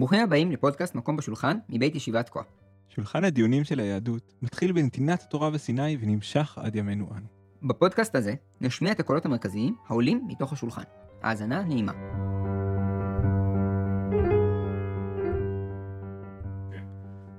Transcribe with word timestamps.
ברוכים 0.00 0.20
הבאים 0.20 0.52
לפודקאסט 0.52 0.94
מקום 0.94 1.16
בשולחן 1.16 1.56
מבית 1.68 1.94
ישיבת 1.94 2.28
כה. 2.28 2.40
שולחן 2.88 3.24
הדיונים 3.24 3.64
של 3.64 3.80
היהדות 3.80 4.34
מתחיל 4.42 4.72
בנתינת 4.72 5.22
התורה 5.22 5.50
בסיני 5.50 5.96
ונמשך 6.00 6.58
עד 6.58 6.74
ימינו 6.74 7.08
אנו. 7.16 7.26
בפודקאסט 7.62 8.14
הזה 8.14 8.34
נשמיע 8.60 8.92
את 8.92 9.00
הקולות 9.00 9.24
המרכזיים 9.24 9.76
העולים 9.88 10.24
מתוך 10.26 10.52
השולחן. 10.52 10.82
האזנה 11.22 11.62
נעימה. 11.62 11.92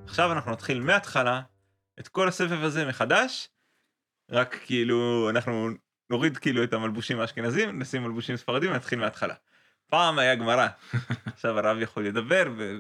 עכשיו 0.05 0.31
אנחנו 0.31 0.51
נתחיל 0.51 0.79
מההתחלה 0.79 1.41
את 1.99 2.07
כל 2.07 2.27
הסבב 2.27 2.63
הזה 2.63 2.85
מחדש, 2.85 3.49
רק 4.31 4.59
כאילו 4.65 5.29
אנחנו 5.29 5.69
נוריד 6.09 6.37
כאילו 6.37 6.63
את 6.63 6.73
המלבושים 6.73 7.19
האשכנזים, 7.19 7.79
נשים 7.79 8.03
מלבושים 8.03 8.37
ספרדים 8.37 8.71
ונתחיל 8.71 8.99
מההתחלה. 8.99 9.33
פעם 9.87 10.19
היה 10.19 10.35
גמרא, 10.35 10.67
עכשיו 11.41 11.59
הרב 11.59 11.77
יכול 11.81 12.07
לדבר 12.07 12.53
ו... 12.57 12.79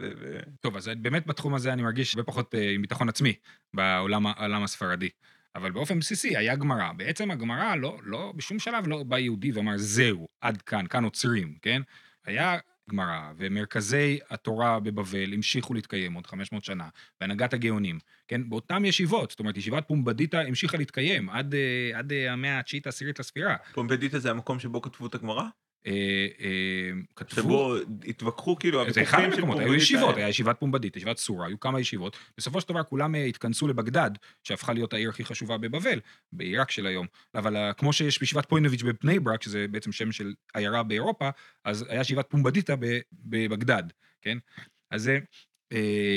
טוב, 0.59 0.77
אז 0.77 0.91
באמת 0.97 1.27
בתחום 1.27 1.53
הזה 1.55 1.73
אני 1.73 1.81
מרגיש 1.81 2.15
הרבה 2.15 2.23
פחות 2.23 2.55
אה, 2.55 2.71
עם 2.71 2.81
ביטחון 2.81 3.09
עצמי 3.09 3.33
בעולם 3.73 4.63
הספרדי. 4.63 5.09
אבל 5.55 5.71
באופן 5.71 5.99
בסיסי 5.99 6.37
היה 6.37 6.55
גמרא. 6.55 6.91
בעצם 6.97 7.31
הגמרא 7.31 7.75
לא, 7.75 7.97
לא, 8.03 8.33
בשום 8.35 8.59
שלב 8.59 8.87
לא 8.87 9.03
בא 9.03 9.17
יהודי 9.17 9.51
ואמר, 9.51 9.77
זהו, 9.77 10.27
עד 10.41 10.61
כאן, 10.61 10.87
כאן 10.87 11.03
עוצרים, 11.03 11.55
כן? 11.61 11.81
היה 12.25 12.57
גמרא, 12.89 13.31
ומרכזי 13.37 14.19
התורה 14.29 14.79
בבבל 14.79 15.33
המשיכו 15.33 15.73
להתקיים 15.73 16.13
עוד 16.13 16.27
500 16.27 16.63
שנה, 16.63 16.89
בהנהגת 17.21 17.53
הגאונים, 17.53 17.99
כן? 18.27 18.49
באותן 18.49 18.85
ישיבות, 18.85 19.29
זאת 19.29 19.39
אומרת, 19.39 19.57
ישיבת 19.57 19.87
פומבדיתא 19.87 20.37
המשיכה 20.37 20.77
להתקיים 20.77 21.29
עד, 21.29 21.55
אה, 21.55 21.99
עד 21.99 22.11
אה, 22.11 22.33
המאה 22.33 22.59
התשיעית 22.59 22.85
העשירית 22.85 23.19
לספירה. 23.19 23.55
פומפדיטה 23.73 24.19
זה 24.19 24.31
המקום 24.31 24.59
שבו 24.59 24.81
כתבו 24.81 25.07
את 25.07 25.15
הגמרא? 25.15 25.43
אה, 25.87 26.27
אה, 26.39 26.91
כתבו... 27.15 27.41
שבו 27.41 27.75
התווכחו 28.07 28.55
כאילו 28.55 28.91
זה 28.91 29.01
אחד 29.01 29.19
המקומות, 29.19 29.59
היו. 29.59 29.75
ישיבות, 29.75 30.17
היה 30.17 30.29
ישיבת 30.29 30.59
פומבדית, 30.59 30.95
ישיבת 30.95 31.17
סורה, 31.17 31.47
היו 31.47 31.59
כמה 31.59 31.79
ישיבות. 31.79 32.17
בסופו 32.37 32.61
של 32.61 32.69
דבר 32.69 32.83
כולם 32.83 33.15
אה, 33.15 33.23
התכנסו 33.23 33.67
לבגדד, 33.67 34.11
שהפכה 34.43 34.73
להיות 34.73 34.93
העיר 34.93 35.09
הכי 35.09 35.25
חשובה 35.25 35.57
בבבל, 35.57 35.99
בעיראק 36.33 36.71
של 36.71 36.85
היום. 36.85 37.07
אבל 37.35 37.71
כמו 37.77 37.93
שיש 37.93 38.19
בישיבת 38.19 38.45
פוינוביץ' 38.45 38.83
בבני 38.83 39.19
ברק, 39.19 39.43
שזה 39.43 39.65
בעצם 39.71 39.91
שם 39.91 40.11
של 40.11 40.33
עיירה 40.53 40.83
באירופה, 40.83 41.29
אז 41.65 41.85
היה 41.89 42.01
ישיבת 42.01 42.25
פומבדיתא 42.29 42.75
ב- 42.79 42.99
בבגדד, 43.13 43.83
כן? 44.21 44.37
אז 44.91 45.03
זה... 45.03 45.19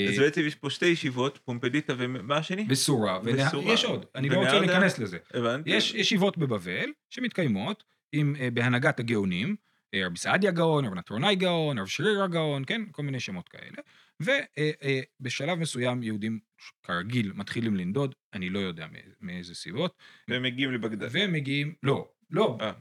אז 0.08 0.18
בעצם 0.18 0.40
יש 0.46 0.54
פה 0.54 0.70
שתי 0.70 0.86
ישיבות, 0.86 1.38
פומפדיתא 1.44 1.94
ומה 1.98 2.36
השני? 2.36 2.64
בסורה, 2.64 3.18
בסורה. 3.18 3.66
ויש 3.66 3.84
עוד, 3.84 4.04
אני 4.14 4.28
לא 4.28 4.36
רוצה? 4.36 4.60
להיכנס 4.60 4.98
לזה. 4.98 5.18
הבנתי. 5.34 5.70
יש 5.70 5.94
ישיבות 5.94 6.38
בבבל 6.38 6.90
שמתקיימות 7.10 7.84
עם, 8.14 8.36
אה, 8.36 8.50
בהנהגת 8.50 9.00
הגאונים, 9.00 9.56
אה, 9.94 10.06
רבי 10.06 10.18
סעדיה 10.18 10.50
גאון, 10.50 10.84
רבי 10.84 10.96
נטרונאי 10.98 11.36
גאון, 11.36 11.78
רב 11.78 11.86
שרירא 11.86 12.26
גאון, 12.26 12.62
כן? 12.66 12.82
כל 12.92 13.02
מיני 13.02 13.20
שמות 13.20 13.48
כאלה. 13.48 13.76
ובשלב 14.20 15.58
מסוים 15.58 16.02
יהודים 16.02 16.38
כרגיל 16.82 17.32
מתחילים 17.34 17.76
לנדוד, 17.76 18.14
אני 18.32 18.50
לא 18.50 18.58
יודע 18.58 18.86
מאיזה- 19.20 19.54
סיבות, 19.54 19.96
והם 20.28 20.42
מגיעים 20.42 20.72
לבגדד. 20.72 21.08
והם 21.10 21.32
מגיעים, 21.32 21.74
לא, 21.82 22.08
לא, 22.30 22.58
אה. 22.60 22.72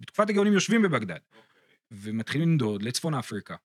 בתקופת 0.00 0.30
הגאונים 0.30 0.52
יושבים 0.52 0.82
בבגדד, 0.82 1.18
ומתחילים 1.90 2.48
לנדוד 2.48 2.82
לצפון 2.82 3.14
אפריקה, 3.14 3.56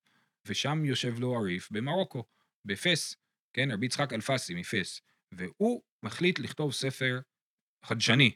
ושם 0.46 0.86
יושב 0.86 1.20
לו 1.20 1.36
עריף 1.36 1.72
במרוקו, 1.72 2.24
בפס, 2.66 3.16
כן, 3.54 3.72
רבי 3.72 3.86
יצחק 3.86 4.14
אלפסי 4.14 4.54
מפס, 4.56 5.02
והוא 5.32 5.82
מחליט 6.04 6.40
לכתוב 6.40 6.74
ספר 6.74 7.20
חדשני. 7.86 8.32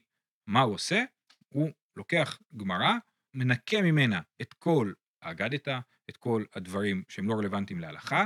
מה 0.47 0.61
הוא 0.61 0.73
עושה? 0.73 1.03
הוא 1.49 1.69
לוקח 1.97 2.39
גמרא, 2.57 2.93
מנקה 3.33 3.81
ממנה 3.81 4.19
את 4.41 4.53
כל 4.53 4.91
האגדתא, 5.21 5.79
את 6.09 6.17
כל 6.17 6.43
הדברים 6.55 7.03
שהם 7.09 7.27
לא 7.27 7.33
רלוונטיים 7.33 7.79
להלכה, 7.79 8.25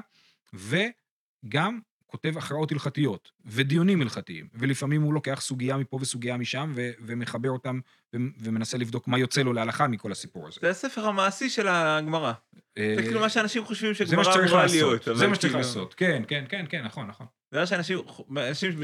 וגם 0.53 1.79
כותב 2.05 2.37
הכרעות 2.37 2.71
הלכתיות 2.71 3.31
ודיונים 3.45 4.01
הלכתיים, 4.01 4.47
ולפעמים 4.53 5.01
הוא 5.01 5.13
לוקח 5.13 5.41
סוגיה 5.41 5.77
מפה 5.77 5.97
וסוגיה 6.01 6.37
משם, 6.37 6.71
ו- 6.75 6.89
ומחבר 6.99 7.49
אותם, 7.49 7.79
ו- 8.15 8.17
ומנסה 8.39 8.77
לבדוק 8.77 9.07
מה 9.07 9.19
יוצא 9.19 9.41
לו 9.41 9.53
להלכה 9.53 9.87
מכל 9.87 10.11
הסיפור 10.11 10.47
הזה. 10.47 10.59
זה 10.61 10.69
הספר 10.69 11.05
המעשי 11.05 11.49
של 11.49 11.67
הגמרא. 11.67 12.33
זה 12.53 12.61
אה, 12.77 12.95
כאילו 13.03 13.19
מה 13.19 13.29
שאנשים 13.29 13.65
חושבים 13.65 13.93
זה 13.93 14.15
מה 14.15 14.23
שגמרא 14.23 14.23
שצריך 14.23 14.51
אמורה 14.51 14.63
לעשות, 14.63 15.05
להיות. 15.05 15.17
זה 15.17 15.27
מה 15.27 15.35
שצריך 15.35 15.53
כאילו- 15.53 15.57
לעשות, 15.67 15.93
כן, 15.93 16.23
כן, 16.27 16.45
כן, 16.49 16.65
כן, 16.69 16.83
נכון, 16.83 17.07
נכון. 17.07 17.27
זה 17.51 17.59
מה 17.59 17.65
שאנשים 17.65 17.99
אנשים 18.37 18.79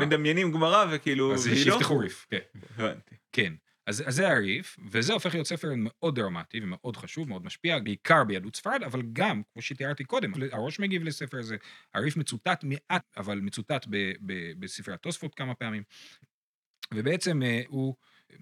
מדמיינים 0.00 0.52
גמרא. 0.52 0.84
וכאילו... 0.90 1.34
אז 1.34 1.48
לא. 1.48 1.54
שיפתחו 1.54 1.98
ריף, 1.98 2.26
כן. 2.30 2.38
הבנתי. 2.78 3.14
כן. 3.32 3.52
אז, 3.86 4.02
אז 4.06 4.14
זה 4.14 4.28
הריף, 4.28 4.76
וזה 4.90 5.12
הופך 5.12 5.34
להיות 5.34 5.46
ספר 5.46 5.68
מאוד 5.76 6.14
דרמטי 6.14 6.60
ומאוד 6.62 6.96
חשוב, 6.96 7.28
מאוד 7.28 7.44
משפיע, 7.44 7.78
בעיקר 7.78 8.24
ביהדות 8.24 8.56
ספרד, 8.56 8.82
אבל 8.82 9.02
גם, 9.12 9.42
כמו 9.52 9.62
שתיארתי 9.62 10.04
קודם, 10.04 10.32
הראש 10.52 10.80
מגיב 10.80 11.04
לספר 11.04 11.38
הזה. 11.38 11.56
הריף 11.94 12.16
מצוטט 12.16 12.64
מעט, 12.64 13.02
אבל 13.16 13.38
מצוטט 13.40 13.86
ב, 13.90 14.12
ב, 14.20 14.52
בספרי 14.58 14.94
התוספות 14.94 15.34
כמה 15.34 15.54
פעמים. 15.54 15.82
ובעצם 16.94 17.42
אה, 17.42 17.62
הוא 17.68 17.94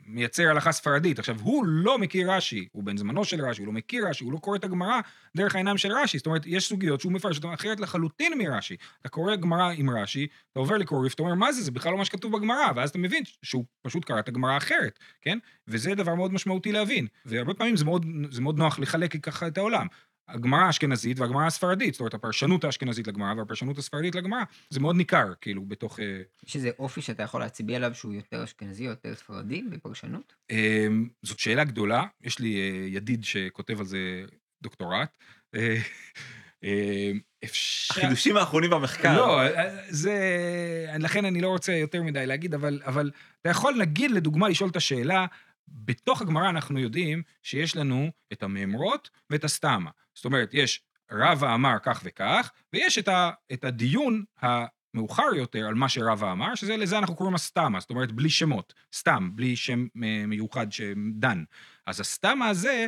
מייצר 0.07 0.51
הלכה 0.51 0.73
ספרדית. 0.73 1.19
עכשיו, 1.19 1.37
הוא 1.41 1.65
לא 1.67 1.99
מכיר 1.99 2.33
רש"י, 2.33 2.69
הוא 2.73 2.85
בן 2.85 2.97
זמנו 2.97 3.25
של 3.25 3.45
רש"י, 3.45 3.63
הוא 3.63 3.67
לא 3.67 3.73
מכיר 3.73 4.09
רש"י, 4.09 4.25
הוא 4.25 4.33
לא 4.33 4.39
קורא 4.39 4.57
את 4.57 4.65
הגמרא 4.65 5.01
דרך 5.37 5.55
העיניים 5.55 5.79
של 5.79 5.93
רש"י. 5.93 6.19
זאת 6.19 6.27
אומרת, 6.27 6.43
יש 6.47 6.69
סוגיות 6.69 7.01
שהוא 7.01 7.13
מפרש 7.13 7.37
אותן 7.37 7.53
אחרת 7.53 7.81
לחלוטין 7.81 8.39
מרש"י. 8.39 8.77
אתה 9.01 9.09
קורא 9.09 9.37
גמרא 9.37 9.73
עם 9.77 9.91
רש"י, 9.91 10.27
אתה 10.53 10.61
עובר 10.61 10.77
לקרוא 10.77 11.03
ריף, 11.03 11.15
אתה 11.15 11.23
אומר, 11.23 11.35
מה 11.35 11.53
זה? 11.53 11.63
זה 11.63 11.71
בכלל 11.71 11.93
לא 11.93 11.99
מה 11.99 12.05
שכתוב 12.05 12.37
בגמרא, 12.37 12.67
ואז 12.77 12.91
אתה 12.91 12.99
מבין 12.99 13.23
שהוא 13.43 13.65
פשוט 13.83 14.05
קרא 14.05 14.19
את 14.19 14.29
הגמרא 14.29 14.57
אחרת, 14.57 14.99
כן? 15.23 15.39
וזה 15.69 15.95
דבר 15.95 16.15
מאוד 16.15 16.33
משמעותי 16.33 16.73
להבין. 16.73 17.07
והרבה 17.25 17.55
פעמים 17.55 17.77
זה 17.77 17.85
מאוד, 17.85 18.07
זה 18.31 18.41
מאוד 18.41 18.59
נוח 18.59 18.79
לחלק 18.79 19.17
ככה 19.17 19.47
את 19.47 19.59
העולם. 19.59 19.87
הגמרא 20.29 20.61
האשכנזית 20.61 21.21
והגמרא 21.21 21.47
הספרדית, 21.47 21.95
זאת 21.95 22.01
אומרת, 22.01 22.15
הפרשנות 22.15 22.65
האשכנזית 22.65 23.07
לגמרא 23.07 23.35
והפרשנות 23.35 23.79
הספרדית 23.79 24.15
לגמרא, 24.15 24.43
זה 24.71 24.81
מאוד 24.81 24.97
ניכר, 24.97 25.33
כאילו, 25.41 25.65
בתוך... 25.65 26.01
אה, 26.01 26.23
יש 26.47 26.57
איזה 26.57 26.71
אופי 26.79 27.03
שאתה 27.03 27.23
יכול 27.23 27.41
להצביע 27.41 27.77
עליו 27.77 27.95
שהוא 27.95 28.15
יותר 28.15 28.45
אשכנזי 28.45 28.87
או 28.87 28.91
יותר 28.91 29.15
ספרדי 29.15 29.63
בפרשנות? 29.63 30.35
אמ, 30.51 31.09
זאת 31.23 31.39
שאלה 31.39 31.65
גדולה, 31.65 32.05
יש 32.23 32.39
לי 32.39 32.57
אה, 32.57 32.87
ידיד 32.89 33.25
שכותב 33.25 33.81
על 33.81 33.87
זה 33.87 34.25
דוקטורט. 34.63 35.09
אה, 35.55 35.81
אפשר... 37.45 37.95
החידושים 37.95 38.37
האחרונים 38.37 38.71
במחקר. 38.71 39.17
לא, 39.17 39.41
אה, 39.43 39.77
זה... 39.89 40.17
לכן 40.99 41.25
אני 41.25 41.41
לא 41.41 41.49
רוצה 41.49 41.73
יותר 41.73 42.03
מדי 42.03 42.27
להגיד, 42.27 42.55
אבל, 42.55 42.81
אבל 42.85 43.11
אתה 43.41 43.51
יכול, 43.51 43.75
נגיד, 43.79 44.11
לדוגמה, 44.11 44.49
לשאול 44.49 44.71
את 44.71 44.77
השאלה, 44.77 45.27
בתוך 45.69 46.23
הגמרא 46.23 46.51
אנחנו 46.51 46.79
יודעים 46.79 47.23
שיש 47.43 47.77
לנו 47.77 48.11
את 48.33 48.43
המאמרות 48.43 49.11
ואת 49.31 49.45
הסתמה. 49.45 49.91
זאת 50.15 50.25
אומרת, 50.25 50.51
יש 50.53 50.83
רבא 51.13 51.55
אמר 51.55 51.77
כך 51.83 52.01
וכך, 52.05 52.51
ויש 52.73 52.99
את, 52.99 53.09
ה, 53.09 53.31
את 53.53 53.65
הדיון 53.65 54.25
המאוחר 54.41 55.35
יותר 55.37 55.67
על 55.67 55.75
מה 55.75 55.89
שרבא 55.89 56.33
אמר, 56.33 56.55
שזה 56.55 56.77
לזה 56.77 56.99
אנחנו 56.99 57.17
קוראים 57.17 57.35
הסתמה, 57.35 57.81
זאת 57.81 57.91
אומרת, 57.91 58.13
בלי 58.13 58.31
שמות, 58.31 58.75
סתם, 58.95 59.31
בלי 59.35 59.57
שם 59.57 59.87
אה, 60.05 60.25
מיוחד 60.27 60.73
שדן. 60.73 61.45
אז 61.87 62.01
הסתמה 62.01 62.49
הזה, 62.49 62.87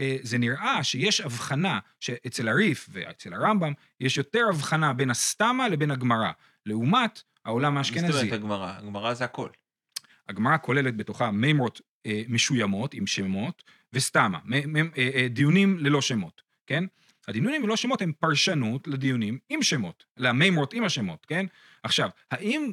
אה, 0.00 0.16
זה 0.22 0.38
נראה 0.38 0.84
שיש 0.84 1.20
הבחנה, 1.20 1.78
שאצל 2.00 2.48
הריף 2.48 2.88
ואצל 2.92 3.34
הרמב"ם, 3.34 3.72
יש 4.00 4.16
יותר 4.16 4.44
הבחנה 4.48 4.92
בין 4.92 5.10
הסתמה 5.10 5.68
לבין 5.68 5.90
הגמרא, 5.90 6.30
לעומת 6.66 7.22
העולם 7.44 7.74
מה 7.74 7.82
זאת 7.82 7.96
האשכנזי. 7.96 8.18
אומרת 8.18 8.32
הגמרא? 8.32 8.72
הגמרא 8.78 9.14
זה 9.14 9.24
הכל. 9.24 9.48
הגמרא 10.28 10.56
כוללת 10.62 10.96
בתוכה 10.96 11.30
מימרות 11.30 11.80
משוימות 12.28 12.94
עם 12.94 13.06
שמות, 13.06 13.62
וסתמה, 13.92 14.38
אה, 14.52 14.60
אה, 14.98 15.28
דיונים 15.28 15.78
ללא 15.78 16.02
שמות, 16.02 16.42
כן? 16.66 16.84
הדיונים 17.28 17.62
ללא 17.62 17.76
שמות 17.76 18.02
הם 18.02 18.12
פרשנות 18.20 18.88
לדיונים 18.88 19.38
עם 19.48 19.62
שמות, 19.62 20.04
למימרות 20.16 20.72
עם 20.72 20.84
השמות, 20.84 21.26
כן? 21.26 21.46
עכשיו, 21.82 22.08
האם 22.30 22.72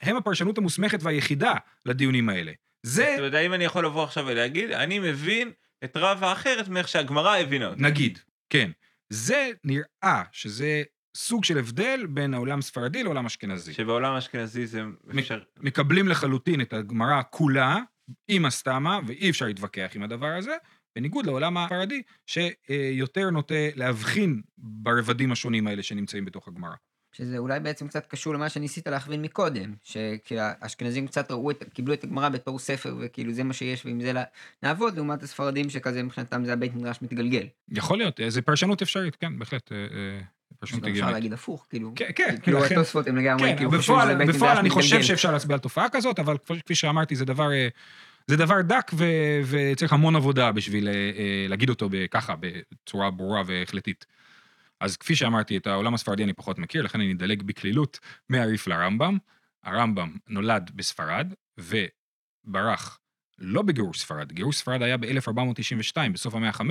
הם 0.00 0.16
הפרשנות 0.16 0.58
המוסמכת 0.58 1.02
והיחידה 1.02 1.54
לדיונים 1.86 2.28
האלה? 2.28 2.52
זה, 2.82 3.14
אתה 3.14 3.22
יודע, 3.22 3.40
אם 3.40 3.54
אני 3.54 3.64
יכול 3.64 3.84
לבוא 3.84 4.04
עכשיו 4.04 4.26
ולהגיד, 4.26 4.70
אני 4.70 4.98
מבין 4.98 5.52
את 5.84 5.96
רבא 5.96 6.32
אחרת 6.32 6.68
מאיך 6.68 6.88
שהגמרא 6.88 7.36
הבינה 7.36 7.66
אותה. 7.66 7.82
נגיד, 7.82 8.18
כן. 8.50 8.70
זה 9.10 9.50
נראה 9.64 10.22
שזה 10.32 10.82
סוג 11.16 11.44
של 11.44 11.58
הבדל 11.58 12.06
בין 12.08 12.34
העולם 12.34 12.62
ספרדי 12.62 13.02
לעולם 13.02 13.26
אשכנזי. 13.26 13.72
שבעולם 13.72 14.12
האשכנזי 14.12 14.66
זה 14.66 14.82
אפשר... 15.18 15.40
מקבלים 15.60 16.08
לחלוטין 16.08 16.60
את 16.60 16.72
הגמרא 16.72 17.22
כולה 17.30 17.78
עם 18.28 18.46
הסתמה, 18.46 19.00
ואי 19.06 19.30
אפשר 19.30 19.46
להתווכח 19.46 19.90
עם 19.94 20.02
הדבר 20.02 20.34
הזה, 20.38 20.56
בניגוד 20.96 21.26
לעולם 21.26 21.56
הספרדי, 21.56 22.02
שיותר 22.26 23.30
נוטה 23.30 23.68
להבחין 23.74 24.42
ברבדים 24.58 25.32
השונים 25.32 25.66
האלה 25.66 25.82
שנמצאים 25.82 26.24
בתוך 26.24 26.48
הגמרא. 26.48 26.74
שזה 27.12 27.38
אולי 27.38 27.60
בעצם 27.60 27.88
קצת 27.88 28.06
קשור 28.06 28.34
למה 28.34 28.48
שניסית 28.48 28.88
להכווין 28.88 29.22
מקודם, 29.22 29.74
שכאילו 29.82 30.42
האשכנזים 30.42 31.06
קצת 31.06 31.30
ראו 31.30 31.50
את, 31.50 31.64
קיבלו 31.74 31.94
את 31.94 32.04
הגמרא 32.04 32.28
בתור 32.28 32.58
ספר, 32.58 32.96
וכאילו 33.00 33.32
זה 33.32 33.44
מה 33.44 33.52
שיש 33.52 33.86
ועם 33.86 34.00
זה 34.00 34.12
נעבוד, 34.62 34.96
לעומת 34.96 35.22
הספרדים 35.22 35.70
שכזה 35.70 36.02
מבחינתם 36.02 36.44
זה 36.44 36.52
הבית 36.52 36.74
מדרש 36.74 37.02
מתגלגל. 37.02 37.46
יכול 37.68 37.98
להיות, 37.98 38.20
אה, 38.20 38.30
זה 38.30 38.42
פרשנות 38.42 38.82
אפשרית, 38.82 39.16
כן, 39.16 39.38
בהחלט, 39.38 39.72
פרשנות 40.58 40.82
גם 40.82 40.88
אפשר 40.88 40.96
הגיונית. 40.96 41.14
להגיד 41.14 41.32
הפוך, 41.32 41.66
כאילו. 41.70 41.92
כן, 41.96 42.10
כן, 42.16 42.36
כאילו 42.42 42.58
לכן- 42.58 42.74
התוספות 42.74 43.06
הם 43.06 43.16
לגמרי, 43.16 43.50
כן, 43.50 43.56
כאילו 43.56 43.70
חושבים 43.70 43.96
בפועל, 43.96 44.26
בפועל 44.28 44.56
אני 44.58 44.70
חושב. 44.70 45.02
שאפשר 45.02 45.32
להצביע 45.32 45.54
על 45.54 45.60
תופעה 45.60 45.88
כזאת, 45.92 46.18
אבל 46.18 46.36
כפי- 46.64 46.74
שאמרתי, 46.74 47.16
זה 47.16 47.24
דבר, 47.24 47.52
אה, 47.52 47.68
זה 48.26 48.36
דבר 48.36 48.60
דק 48.62 48.90
ו- 48.94 49.04
וצריך 49.44 49.92
המון 49.92 50.16
עבודה 50.16 50.52
בשביל 50.52 50.88
אה, 50.88 50.92
אה, 50.94 51.46
להגיד 51.48 51.68
אותו 51.70 51.88
ככה, 52.10 52.34
בצורה 52.40 53.10
ברורה 53.10 53.42
והחלטית. 53.46 54.06
אז 54.80 54.96
כפי 54.96 55.16
שאמרתי, 55.16 55.56
את 55.56 55.66
העולם 55.66 55.94
הספרדי 55.94 56.24
אני 56.24 56.32
פחות 56.32 56.58
מכיר, 56.58 56.82
לכן 56.82 57.00
אני 57.00 57.12
אדלג 57.12 57.42
בקלילות 57.42 57.98
מהריף 58.28 58.66
לרמב"ם. 58.66 59.18
הרמב"ם 59.64 60.16
נולד 60.28 60.70
בספרד, 60.74 61.32
וברח 61.58 62.98
לא 63.38 63.62
בגירוש 63.62 64.00
ספרד, 64.00 64.32
גירוש 64.32 64.56
ספרד 64.56 64.82
היה 64.82 64.96
ב-1492, 64.96 65.96
בסוף 66.12 66.34
המאה 66.34 66.48
ה-15, 66.48 66.62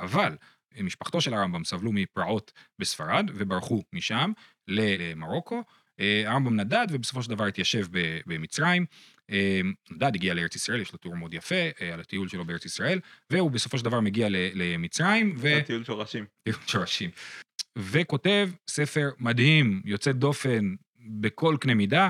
אבל 0.00 0.36
משפחתו 0.82 1.20
של 1.20 1.34
הרמב"ם 1.34 1.64
סבלו 1.64 1.92
מפרעות 1.92 2.52
בספרד, 2.78 3.30
וברחו 3.34 3.82
משם 3.92 4.32
למרוקו. 4.68 5.62
אה, 6.00 6.30
הרמב"ם 6.30 6.60
נדד, 6.60 6.86
ובסופו 6.90 7.22
של 7.22 7.30
דבר 7.30 7.44
התיישב 7.44 7.86
במצרים. 8.26 8.86
אה, 9.30 9.60
נדד, 9.90 10.14
הגיע 10.14 10.34
לארץ 10.34 10.54
ישראל, 10.54 10.80
יש 10.80 10.92
לו 10.92 10.98
תיאור 10.98 11.16
מאוד 11.16 11.34
יפה 11.34 11.54
אה, 11.80 11.94
על 11.94 12.00
הטיול 12.00 12.28
שלו 12.28 12.44
בארץ 12.44 12.64
ישראל, 12.64 13.00
והוא 13.30 13.50
בסופו 13.50 13.78
של 13.78 13.84
דבר 13.84 14.00
מגיע 14.00 14.28
למצרים, 14.30 15.34
ו... 15.38 15.48
טיול 15.66 15.84
שורשים. 15.84 16.24
טיול 16.42 16.56
שורשים. 16.66 17.10
וכותב 17.78 18.50
ספר 18.70 19.10
מדהים, 19.18 19.82
יוצא 19.84 20.12
דופן 20.12 20.74
בכל 20.98 21.56
קנה 21.60 21.74
מידה. 21.74 22.08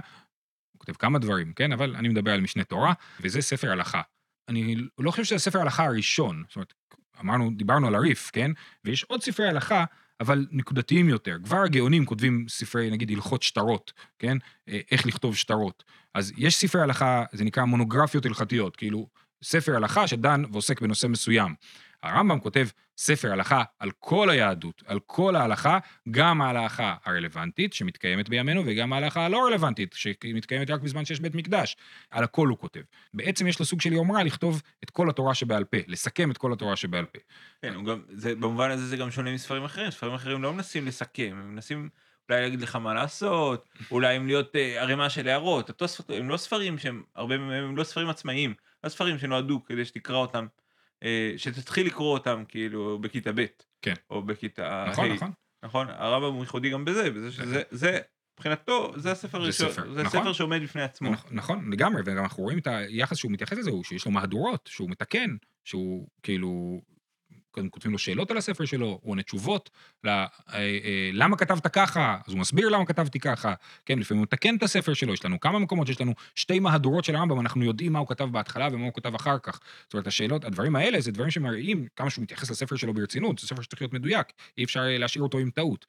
הוא 0.72 0.78
כותב 0.78 0.92
כמה 0.92 1.18
דברים, 1.18 1.52
כן? 1.52 1.72
אבל 1.72 1.96
אני 1.96 2.08
מדבר 2.08 2.32
על 2.32 2.40
משנה 2.40 2.64
תורה, 2.64 2.92
וזה 3.20 3.42
ספר 3.42 3.70
הלכה. 3.70 4.02
אני 4.48 4.76
לא 4.98 5.10
חושב 5.10 5.24
שזה 5.24 5.34
הספר 5.34 5.58
ההלכה 5.58 5.84
הראשון. 5.84 6.44
זאת 6.48 6.56
אומרת, 6.56 6.74
אמרנו, 7.20 7.50
דיברנו 7.56 7.86
על 7.86 7.94
הריף, 7.94 8.30
כן? 8.32 8.50
ויש 8.84 9.04
עוד 9.04 9.22
ספרי 9.22 9.48
הלכה, 9.48 9.84
אבל 10.20 10.46
נקודתיים 10.50 11.08
יותר. 11.08 11.36
כבר 11.44 11.62
הגאונים 11.62 12.06
כותבים 12.06 12.46
ספרי, 12.48 12.90
נגיד, 12.90 13.10
הלכות 13.10 13.42
שטרות, 13.42 13.92
כן? 14.18 14.36
אה, 14.68 14.80
איך 14.90 15.06
לכתוב 15.06 15.36
שטרות. 15.36 15.84
אז 16.14 16.32
יש 16.36 16.56
ספרי 16.56 16.82
הלכה, 16.82 17.24
זה 17.32 17.44
נקרא 17.44 17.64
מונוגרפיות 17.64 18.26
הלכתיות, 18.26 18.76
כאילו, 18.76 19.08
ספר 19.44 19.76
הלכה 19.76 20.06
שדן 20.06 20.42
ועוסק 20.52 20.80
בנושא 20.80 21.06
מסוים. 21.06 21.54
הרמב"ם 22.02 22.40
כותב 22.40 22.66
ספר 23.00 23.32
הלכה 23.32 23.62
על 23.78 23.90
כל 23.98 24.30
היהדות, 24.30 24.82
על 24.86 25.00
כל 25.06 25.36
ההלכה, 25.36 25.78
גם 26.10 26.42
ההלכה 26.42 26.94
הרלוונטית 27.04 27.72
שמתקיימת 27.72 28.28
בימינו 28.28 28.62
וגם 28.66 28.92
ההלכה 28.92 29.24
הלא 29.24 29.46
רלוונטית 29.46 29.92
שמתקיימת 29.92 30.70
רק 30.70 30.80
בזמן 30.80 31.04
שיש 31.04 31.20
בית 31.20 31.34
מקדש. 31.34 31.76
על 32.10 32.24
הכל 32.24 32.48
הוא 32.48 32.58
כותב. 32.58 32.80
בעצם 33.14 33.46
יש 33.46 33.58
לו 33.58 33.64
סוג 33.64 33.80
של 33.80 33.92
יומרה 33.92 34.22
לכתוב 34.22 34.62
את 34.84 34.90
כל 34.90 35.10
התורה 35.10 35.34
שבעל 35.34 35.64
פה, 35.64 35.76
לסכם 35.86 36.30
את 36.30 36.38
כל 36.38 36.52
התורה 36.52 36.76
שבעל 36.76 37.04
פה. 37.04 37.18
כן, 37.62 37.84
גם, 37.84 38.02
זה, 38.08 38.34
במובן 38.34 38.70
הזה 38.70 38.86
זה 38.86 38.96
גם 38.96 39.10
שונה 39.10 39.34
מספרים 39.34 39.64
אחרים, 39.64 39.90
ספרים 39.90 40.14
אחרים 40.14 40.42
לא 40.42 40.52
מנסים 40.52 40.86
לסכם, 40.86 41.36
הם 41.40 41.54
מנסים 41.54 41.88
אולי 42.28 42.40
להגיד 42.40 42.60
לך 42.60 42.76
מה 42.76 42.94
לעשות, 42.94 43.68
אולי 43.90 44.16
הם 44.16 44.26
להיות 44.26 44.56
אה, 44.56 44.82
ערימה 44.82 45.10
של 45.10 45.28
הערות, 45.28 45.70
התוספות 45.70 46.10
הם 46.10 46.28
לא 46.28 46.36
ספרים 46.36 46.78
שהם, 46.78 47.02
הרבה 47.14 47.38
מהם 47.38 47.64
הם 47.64 47.76
לא 47.76 47.84
ספרים 47.84 48.08
עצמאיים, 48.08 48.54
לא 48.84 48.88
ספרים 48.88 49.18
שנועדו 49.18 49.64
כדי 49.64 49.84
שתקרא 49.84 50.16
אותם, 50.16 50.46
שתתחיל 51.36 51.86
לקרוא 51.86 52.12
אותם 52.12 52.42
כאילו 52.48 52.98
בכיתה 52.98 53.32
ב', 53.32 53.44
כן. 53.82 53.94
או 54.10 54.22
בכיתה 54.22 54.84
ה', 54.84 54.90
נכון, 54.90 55.12
נכון. 55.12 55.30
נכון, 55.62 55.86
הרמב"ם 55.90 56.32
הוא 56.34 56.40
ייחודי 56.44 56.70
גם 56.70 56.84
בזה, 56.84 57.10
בזה 57.10 57.32
שזה, 57.32 57.62
זה, 57.70 57.98
מבחינתו, 58.38 58.92
זה 58.96 59.12
הספר 59.12 59.38
זה 59.38 59.44
הראשון, 59.44 59.70
ספר, 59.72 59.92
זה 59.94 60.02
נכון. 60.02 60.20
ספר 60.20 60.32
שעומד 60.32 60.62
בפני 60.62 60.82
עצמו. 60.82 61.12
נכ- 61.14 61.26
נכון, 61.30 61.72
לגמרי, 61.72 62.02
וגם 62.06 62.18
אנחנו 62.24 62.42
רואים 62.42 62.58
את 62.58 62.66
היחס 62.66 63.16
שהוא 63.16 63.32
מתייחס 63.32 63.58
לזה, 63.58 63.70
הוא 63.70 63.84
שיש 63.84 64.04
לו 64.04 64.10
מהדורות, 64.10 64.68
שהוא 64.72 64.90
מתקן, 64.90 65.36
שהוא 65.64 66.08
כאילו, 66.22 66.80
כותבים 67.70 67.92
לו 67.92 67.98
שאלות 67.98 68.30
על 68.30 68.36
הספר 68.36 68.64
שלו, 68.64 68.86
הוא 68.86 69.10
עונה 69.10 69.22
תשובות, 69.22 69.70
אה, 70.06 70.26
אה, 70.54 71.10
למה 71.12 71.36
כתבת 71.36 71.66
ככה, 71.66 72.18
אז 72.26 72.32
הוא 72.32 72.40
מסביר 72.40 72.68
למה 72.68 72.86
כתבתי 72.86 73.20
ככה, 73.20 73.54
כן, 73.86 73.98
לפעמים 73.98 74.18
הוא 74.18 74.22
מתקן 74.22 74.56
את 74.56 74.62
הספר 74.62 74.94
שלו, 74.94 75.14
יש 75.14 75.24
לנו 75.24 75.40
כמה 75.40 75.58
מקומות 75.58 75.86
שיש 75.86 76.00
לנו 76.00 76.14
שתי 76.34 76.60
מהדורות 76.60 77.04
של 77.04 77.16
הרמב"ם, 77.16 77.40
אנחנו 77.40 77.64
יודעים 77.64 77.92
מה 77.92 77.98
הוא 77.98 78.08
כתב 78.08 78.24
בהתחלה 78.24 78.68
ומה 78.72 78.84
הוא 78.84 78.92
כתב 78.94 79.14
אחר 79.14 79.38
כך. 79.38 79.60
זאת 79.84 79.94
אומרת, 79.94 80.06
השאלות, 80.06 80.44
הדברים 80.44 80.76
האלה 80.76 81.00
זה 81.00 81.12
דברים 81.12 81.30
שמראים 81.30 81.86
כמה 81.96 82.10
שהוא 82.10 82.22
מתייחס 82.22 82.50
לספר 82.50 82.76
שלו 82.76 82.94
ברצינות, 82.94 83.38
זה 83.38 83.46
ספר 83.46 83.62
שצריך 83.62 83.82
להיות 83.82 83.92
מדויק, 83.92 84.26
אי 84.58 84.64
אפשר 84.64 84.80
אה, 84.80 84.98
להשאיר 84.98 85.22
אותו 85.22 85.38
עם 85.38 85.50
טעות. 85.50 85.86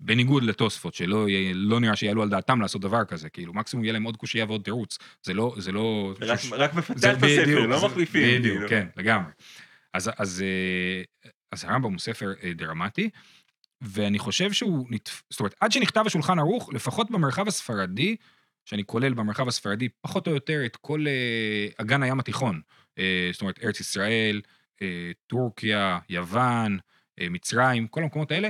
בניגוד 0.00 0.42
לתוספות, 0.42 0.94
שלא 0.94 1.26
לא 1.54 1.80
נראה 1.80 1.96
שיעלו 1.96 2.22
על 2.22 2.28
דעתם 2.28 2.60
לעשות 2.60 2.80
דבר 2.80 3.04
כזה, 3.04 3.28
כאילו, 3.28 3.54
מקסימום 3.54 3.84
יהיה 3.84 3.92
להם 3.92 4.02
עוד 4.02 4.16
קושייה 4.16 4.44
ועוד 4.44 4.62
תירוץ. 4.62 4.98
זה 5.22 5.34
לא, 5.34 5.54
זה 5.58 5.72
לא... 5.72 6.14
רק, 6.20 6.38
רק 6.52 6.74
מפתח 6.74 6.98
את 6.98 7.16
הספר, 7.16 7.42
בדיוק, 7.42 7.60
לא 7.60 7.86
מחליפים. 7.86 8.40
בדיוק, 8.40 8.56
כאילו. 8.56 8.68
כן, 8.68 8.86
לגמרי. 8.96 9.30
אז, 9.98 10.10
אז, 10.18 10.42
אה, 10.42 11.30
אז 11.52 11.64
הרמב"ם 11.64 11.92
הוא 11.92 11.98
ספר 11.98 12.32
אה, 12.42 12.52
דרמטי, 12.52 13.10
ואני 13.80 14.18
חושב 14.18 14.52
שהוא. 14.52 14.88
זאת 15.30 15.40
אומרת, 15.40 15.54
עד 15.60 15.72
שנכתב 15.72 16.04
השולחן 16.06 16.38
ערוך, 16.38 16.72
לפחות 16.72 17.10
במרחב 17.10 17.48
הספרדי, 17.48 18.16
שאני 18.64 18.84
כולל 18.86 19.14
במרחב 19.14 19.48
הספרדי 19.48 19.88
פחות 20.00 20.26
או 20.26 20.32
יותר 20.32 20.66
את 20.66 20.76
כל 20.76 21.04
אה, 21.08 21.68
אגן 21.76 22.02
הים 22.02 22.20
התיכון. 22.20 22.60
זאת 23.32 23.40
אומרת, 23.40 23.64
ארץ 23.64 23.80
ישראל, 23.80 24.40
טורקיה, 25.26 25.98
יוון, 26.08 26.78
מצרים, 27.20 27.88
כל 27.88 28.02
המקומות 28.02 28.30
האלה. 28.30 28.48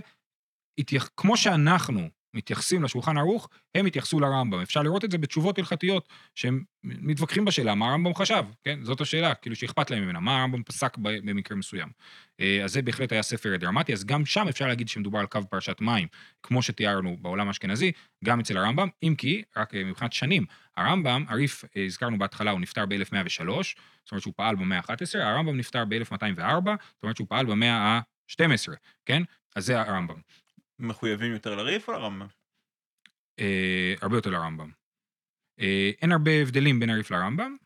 כמו 1.17 1.37
שאנחנו 1.37 2.09
מתייחסים 2.35 2.83
לשולחן 2.83 3.19
ערוך, 3.19 3.49
הם 3.75 3.87
התייחסו 3.87 4.21
לרמב"ם. 4.21 4.61
אפשר 4.61 4.83
לראות 4.83 5.05
את 5.05 5.11
זה 5.11 5.19
בתשובות 5.19 5.59
הלכתיות, 5.59 6.09
שהם 6.35 6.63
מתווכחים 6.85 7.45
בשאלה 7.45 7.75
מה 7.75 7.89
הרמב"ם 7.89 8.15
חשב, 8.15 8.45
כן? 8.65 8.79
זאת 8.83 9.01
השאלה, 9.01 9.35
כאילו 9.35 9.57
שאכפת 9.57 9.91
להם 9.91 10.03
ממנה, 10.03 10.21
מה 10.21 10.39
הרמב"ם 10.39 10.63
פסק 10.63 10.99
במקרה 10.99 11.57
מסוים. 11.57 11.89
אה, 12.41 12.65
אז 12.65 12.73
זה 12.73 12.83
בהחלט 12.83 13.13
היה 13.13 13.23
ספר 13.23 13.57
דרמטי, 13.57 13.93
אז 13.93 14.05
גם 14.05 14.27
שם 14.27 14.49
אפשר 14.49 14.67
להגיד 14.67 14.89
שמדובר 14.89 15.19
על 15.19 15.27
קו 15.27 15.41
פרשת 15.51 15.81
מים, 15.81 16.09
כמו 16.43 16.63
שתיארנו 16.63 17.17
בעולם 17.21 17.49
האשכנזי, 17.49 17.93
גם 18.25 18.41
אצל 18.41 18.57
הרמב"ם, 18.57 18.89
אם 19.03 19.15
כי, 19.19 19.43
רק 19.57 19.75
אה, 19.75 19.85
מבחינת 19.85 20.13
שנים, 20.13 20.47
הרמב"ם, 20.77 21.25
הריף, 21.29 21.65
אה, 21.77 21.85
הזכרנו 21.85 22.19
בהתחלה, 22.19 22.51
הוא 22.51 22.61
נפטר 22.61 22.87
ב-1103, 22.87 23.45
זאת 23.45 24.13
אומרת 24.13 24.23
שהוא 24.23 24.35
פעל 24.37 24.57
במאה 24.57 24.79
ה-11, 24.79 25.19
הרמב"ם 25.19 25.57
נפטר 25.57 25.85
ב-1204, 25.85 26.65
זאת 26.65 27.03
אומרת 27.03 27.17
שהוא 27.17 27.27
פעל 27.29 27.47
במאה 27.47 27.77
ה-12, 27.77 28.75
כן? 29.07 29.23
אז 29.57 29.67
זה 29.67 29.81
הרמב"ם. 29.81 30.17
מחויבים 30.79 31.33
יותר 31.33 31.55
לריף 31.55 31.89
או 31.89 31.93
לרמב"ם? 31.93 32.27
אה, 33.41 33.95
הרבה 34.01 34.17
יותר 34.17 34.31
לרמב"ם. 34.31 34.71
אה, 35.61 35.91
אין 36.03 36.13
הרבה 36.13 36.31
הבדלים 36.31 36.81
בין 36.81 36.91
הריף 36.91 37.11
לרמב"ם. 37.11 37.57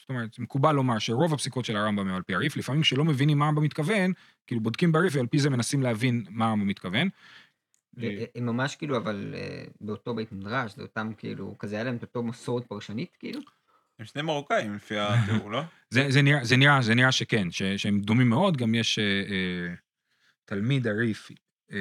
זאת 0.00 0.08
אומרת, 0.08 0.38
מקובל 0.38 0.72
לומר 0.72 0.98
שרוב 0.98 1.34
הפסיקות 1.34 1.64
של 1.64 1.76
הרמב"ם 1.76 2.08
הם 2.08 2.14
על 2.14 2.22
פי 2.22 2.34
הריף, 2.34 2.56
לפעמים 2.56 2.82
כשלא 2.82 3.04
מבינים 3.04 3.38
מה 3.38 3.44
הרמב"ם 3.44 3.62
מתכוון, 3.62 4.12
כאילו 4.46 4.60
בודקים 4.60 4.92
בריף 4.92 5.12
ועל 5.16 5.26
פי 5.26 5.38
זה 5.38 5.50
מנסים 5.50 5.82
להבין 5.82 6.24
מה 6.30 6.48
הרמב"ם 6.48 6.66
מתכוון. 6.66 7.08
אה, 8.02 8.24
הם 8.34 8.46
ממש 8.46 8.76
כאילו, 8.76 8.96
אבל 8.96 9.34
אה, 9.38 9.64
באותו 9.80 10.14
בית 10.14 10.32
מדרש, 10.32 10.74
זה 10.76 10.82
אותם 10.82 11.12
כאילו, 11.18 11.58
כזה 11.58 11.74
היה 11.74 11.84
להם 11.84 11.96
את 11.96 12.02
אותו 12.02 12.22
מסורת 12.22 12.66
פרשנית 12.66 13.16
כאילו? 13.18 13.40
הם 13.98 14.06
שני 14.06 14.22
מרוקאים 14.22 14.74
לפי 14.74 14.94
התיאור, 14.98 15.50
לא? 15.50 15.62
זה, 15.94 16.06
זה, 16.08 16.22
נראה, 16.22 16.44
זה, 16.44 16.56
נראה, 16.56 16.82
זה 16.82 16.94
נראה 16.94 17.12
שכן, 17.12 17.50
ש, 17.50 17.62
שהם 17.62 18.00
דומים 18.00 18.28
מאוד, 18.28 18.56
גם 18.56 18.74
יש 18.74 18.98
אה, 18.98 19.04
אה, 19.04 19.74
תלמיד 20.44 20.86
הריף, 20.86 21.30
אה, 21.72 21.76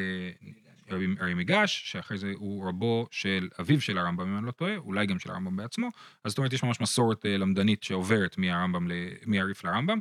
רבי, 0.94 1.06
רבי 1.20 1.34
מיגש, 1.34 1.92
שאחרי 1.92 2.18
זה 2.18 2.32
הוא 2.36 2.70
רבו 2.70 3.08
של 3.12 3.50
אביו 3.62 3.82
של 3.82 3.98
הרמב"ם, 3.98 4.28
אם 4.28 4.38
אני 4.38 4.46
לא 4.46 4.52
טועה, 4.52 4.78
אולי 4.78 5.06
גם 5.06 5.20
של 5.20 5.32
הרמב"ם 5.32 5.56
בעצמו, 5.56 5.90
אז 6.24 6.32
זאת 6.32 6.38
אומרת, 6.38 6.54
יש 6.54 6.64
ממש 6.64 6.82
מסורת 6.82 7.26
אה, 7.26 7.38
למדנית 7.38 7.84
שעוברת 7.84 8.38
מהרמב"ם, 8.38 8.88
ל, 8.88 8.94
מהריף 9.26 9.64
לרמב"ם. 9.64 10.00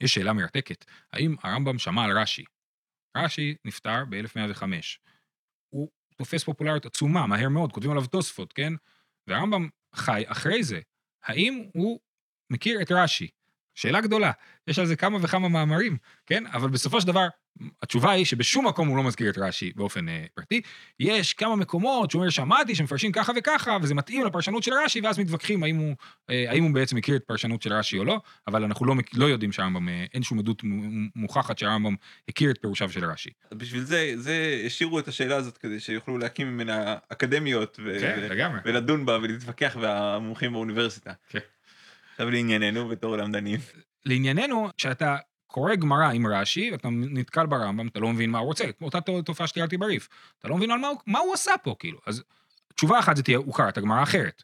יש 0.00 0.14
שאלה 0.14 0.32
מרתקת, 0.32 0.84
האם 1.12 1.36
הרמב"ם 1.42 1.78
שמע 1.78 2.04
על 2.04 2.18
רש"י? 2.18 2.44
רש"י 3.16 3.54
נפטר 3.64 4.04
ב-1105. 4.10 4.62
הוא 5.70 5.88
תופס 6.16 6.44
פופולריות 6.44 6.86
עצומה, 6.86 7.26
מהר 7.26 7.48
מאוד, 7.48 7.72
כותבים 7.72 7.90
עליו 7.90 8.06
תוספות, 8.06 8.52
כן? 8.52 8.72
והרמב"ם 9.26 9.68
חי 9.94 10.22
אחרי 10.26 10.62
זה. 10.62 10.80
האם 11.22 11.68
הוא 11.74 12.00
מכיר 12.50 12.82
את 12.82 12.92
רש"י? 12.92 13.28
שאלה 13.74 14.00
גדולה, 14.00 14.30
יש 14.68 14.78
על 14.78 14.86
זה 14.86 14.96
כמה 14.96 15.18
וכמה 15.22 15.48
מאמרים, 15.48 15.96
כן? 16.26 16.44
אבל 16.46 16.70
בסופו 16.70 17.00
של 17.00 17.06
דבר, 17.06 17.26
התשובה 17.82 18.10
היא 18.10 18.24
שבשום 18.24 18.66
מקום 18.66 18.88
הוא 18.88 18.96
לא 18.96 19.02
מזכיר 19.02 19.30
את 19.30 19.38
רש"י 19.38 19.72
באופן 19.76 20.08
אה, 20.08 20.24
פרטי. 20.34 20.60
יש 21.00 21.34
כמה 21.34 21.56
מקומות 21.56 22.10
שהוא 22.10 22.20
אומר, 22.20 22.30
שמעתי 22.30 22.74
שמפרשים 22.74 23.12
ככה 23.12 23.32
וככה, 23.36 23.76
וזה 23.82 23.94
מתאים 23.94 24.24
לפרשנות 24.24 24.62
של 24.62 24.72
רש"י, 24.84 25.00
ואז 25.00 25.18
מתווכחים 25.18 25.62
האם 25.62 25.76
הוא, 25.76 25.94
אה, 26.30 26.44
האם 26.48 26.64
הוא 26.64 26.74
בעצם 26.74 26.96
מכיר 26.96 27.16
את 27.16 27.24
פרשנות 27.26 27.62
של 27.62 27.72
רש"י 27.72 27.98
או 27.98 28.04
לא, 28.04 28.20
אבל 28.46 28.64
אנחנו 28.64 28.86
לא, 28.86 28.94
לא 29.14 29.26
יודעים 29.26 29.52
שהרמב"ם, 29.52 29.88
אה, 29.88 30.04
אין 30.14 30.22
שום 30.22 30.38
עדות 30.38 30.62
מוכחת 31.16 31.58
שהרמב"ם 31.58 31.94
הכיר 32.28 32.50
את 32.50 32.58
פירושיו 32.60 32.90
של 32.90 33.04
רש"י. 33.04 33.30
בשביל 33.54 33.82
זה, 33.82 34.12
זה 34.16 34.62
השאירו 34.66 34.98
את 34.98 35.08
השאלה 35.08 35.36
הזאת 35.36 35.58
כדי 35.58 35.80
שיוכלו 35.80 36.18
להקים 36.18 36.54
ממנה 36.54 36.96
אקדמיות 37.08 37.80
ו- 37.84 37.96
ו- 38.00 38.28
לגמרי. 38.30 38.60
ולדון 38.64 39.06
בה 39.06 39.18
ולהתווכח 39.22 39.76
והמומחים 39.80 40.52
באוניברסיטה. 40.52 41.12
כן. 41.28 41.38
עכשיו 42.14 42.30
לענייננו 42.30 42.88
בתור 42.88 43.16
למדנים. 43.16 43.60
לענייננו, 44.04 44.68
כשאתה 44.76 45.16
קורא 45.46 45.74
גמרא 45.74 46.10
עם 46.12 46.26
רש"י, 46.26 46.70
ואתה 46.72 46.88
נתקל 46.90 47.46
ברמב"ם, 47.46 47.88
אתה 47.88 48.00
לא 48.00 48.08
מבין 48.12 48.30
מה 48.30 48.38
הוא 48.38 48.46
רוצה, 48.46 48.72
כמו 48.78 48.86
אותה 48.86 48.98
תופעה 49.24 49.46
שתיארתי 49.46 49.76
בריף. 49.76 50.08
אתה 50.38 50.48
לא 50.48 50.56
מבין 50.56 50.70
על 50.70 50.78
מה, 50.78 50.88
הוא- 50.88 50.98
מה 51.06 51.18
הוא 51.18 51.34
עשה 51.34 51.52
פה, 51.62 51.74
כאילו. 51.78 51.98
אז 52.06 52.22
תשובה 52.74 52.98
אחת 52.98 53.16
זה 53.16 53.22
תהיה, 53.22 53.38
הוא 53.38 53.54
קרא 53.54 53.68
את 53.68 53.78
הגמרא 53.78 54.02
אחרת. 54.02 54.42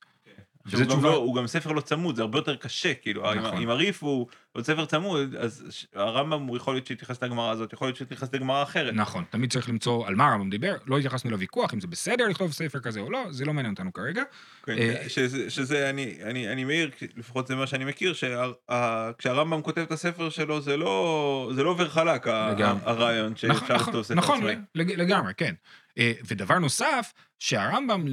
שהוא 0.71 0.83
גם 0.83 0.89
תשובה- 0.89 1.09
לא- 1.09 1.17
הוא 1.17 1.35
גם 1.37 1.47
ספר 1.47 1.73
לא 1.73 1.81
צמוד, 1.81 2.17
זה 2.17 2.23
הרבה 2.23 2.39
יותר 2.39 2.57
קשה, 2.57 2.95
כאילו, 2.95 3.35
נכון. 3.35 3.63
אם 3.63 3.71
הריף 3.71 4.03
הוא 4.03 4.27
עוד 4.53 4.65
ספר 4.65 4.85
צמוד, 4.85 5.35
אז 5.35 5.65
הרמב"ם 5.95 6.43
הוא 6.47 6.57
יכול 6.57 6.75
להיות 6.75 6.87
שיתייחס 6.87 7.23
לגמרא 7.23 7.51
הזאת, 7.51 7.73
יכול 7.73 7.89
להיות 7.89 7.97
שיתייחס 7.97 8.35
לגמרא 8.35 8.63
אחרת. 8.63 8.95
נכון, 8.95 9.25
תמיד 9.31 9.53
צריך 9.53 9.69
למצוא 9.69 10.07
על 10.07 10.15
מה 10.15 10.29
הרמב"ם 10.29 10.51
דיבר, 10.51 10.75
לא 10.87 10.99
התייחסנו 10.99 11.31
לוויכוח 11.31 11.75
אם 11.75 11.81
זה 11.81 11.87
בסדר 11.87 12.27
לכתוב 12.29 12.53
ספר 12.53 12.79
כזה 12.81 13.01
או 13.01 13.11
לא, 13.11 13.27
זה 13.31 13.45
לא 13.45 13.53
מעניין 13.55 13.73
אותנו 13.75 13.93
כרגע. 13.93 14.23
כן, 14.67 14.79
אה, 14.79 15.09
שזה, 15.09 15.51
שזה 15.51 15.91
אני, 15.91 16.15
אני, 16.25 16.49
אני 16.53 16.65
מעיר, 16.65 16.91
לפחות 17.17 17.47
זה 17.47 17.57
מה 17.57 17.67
שאני 17.67 17.85
מכיר, 17.85 18.13
שכשהרמב"ם 18.15 19.63
כותב 19.63 19.81
את 19.81 19.93
הספר 19.93 20.31
שלו 20.31 20.61
זה 20.61 20.77
לא, 20.77 21.51
זה 21.55 21.63
לא 21.63 21.71
עובר 21.71 21.89
חלק. 21.89 22.27
הרעיון 22.29 23.25
נכון, 23.33 23.37
שאפשר 23.37 23.55
נכון, 23.65 23.77
לכתוב 23.77 24.03
ספר 24.03 24.15
נכון. 24.15 24.41
לג- 24.75 24.93
לגמרי, 25.01 25.33
כן. 25.37 25.55
אה, 25.99 26.13
ודבר 26.27 26.59
נוסף, 26.59 27.13
שהרמב"ם 27.39 28.05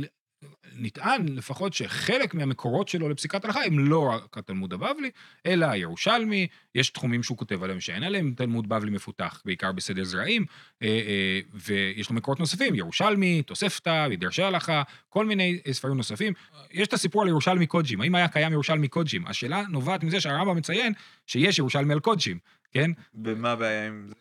נטען 0.79 1.27
לפחות 1.27 1.74
שחלק 1.74 2.34
מהמקורות 2.34 2.88
שלו 2.88 3.10
לפסיקת 3.10 3.46
הלכה 3.46 3.63
הם 3.65 3.79
לא 3.79 4.10
רק 4.10 4.38
התלמוד 4.38 4.74
הבבלי, 4.74 5.10
אלא 5.46 5.65
הירושלמי, 5.65 6.48
יש 6.75 6.89
תחומים 6.89 7.24
שהוא 7.24 7.38
כותב 7.38 7.63
עליהם 7.63 7.79
שאין 7.79 8.03
עליהם 8.03 8.34
תלמוד 8.38 8.70
בבלי 8.70 8.91
מפותח, 8.91 9.41
בעיקר 9.46 9.72
בסדר 9.72 10.03
זרעים, 10.03 10.46
אה, 10.84 10.88
אה, 10.88 11.39
ויש 11.53 12.10
לו 12.10 12.15
מקורות 12.15 12.39
נוספים, 12.39 12.75
ירושלמי, 12.75 13.41
תוספתא, 13.41 14.08
מדרשי 14.10 14.44
הלכה, 14.44 14.84
כל 15.10 15.25
מיני 15.25 15.60
אה, 15.67 15.74
ספרים 15.74 15.98
נוספים. 15.98 16.34
יש 16.72 16.88
את 16.88 16.94
הסיפור 16.94 17.22
על 17.22 17.27
ירושלמי 17.27 17.67
קודג'ים, 17.67 18.01
האם 18.01 18.15
היה 18.15 18.27
קיים 18.27 18.51
ירושלמי 18.53 18.88
קודג'ים? 18.88 19.27
השאלה 19.27 19.63
נובעת 19.70 20.03
מזה 20.03 20.22
שהרמב"ם 20.22 20.58
מציין 20.58 20.94
שיש 21.27 21.60
ירושלמי 21.60 21.94
על 21.94 22.00
קודג'ים, 22.00 22.39
כן? 22.72 22.91
ומה 23.15 23.51
הבעיה 23.51 23.88
עם 23.88 24.08
זה? 24.08 24.13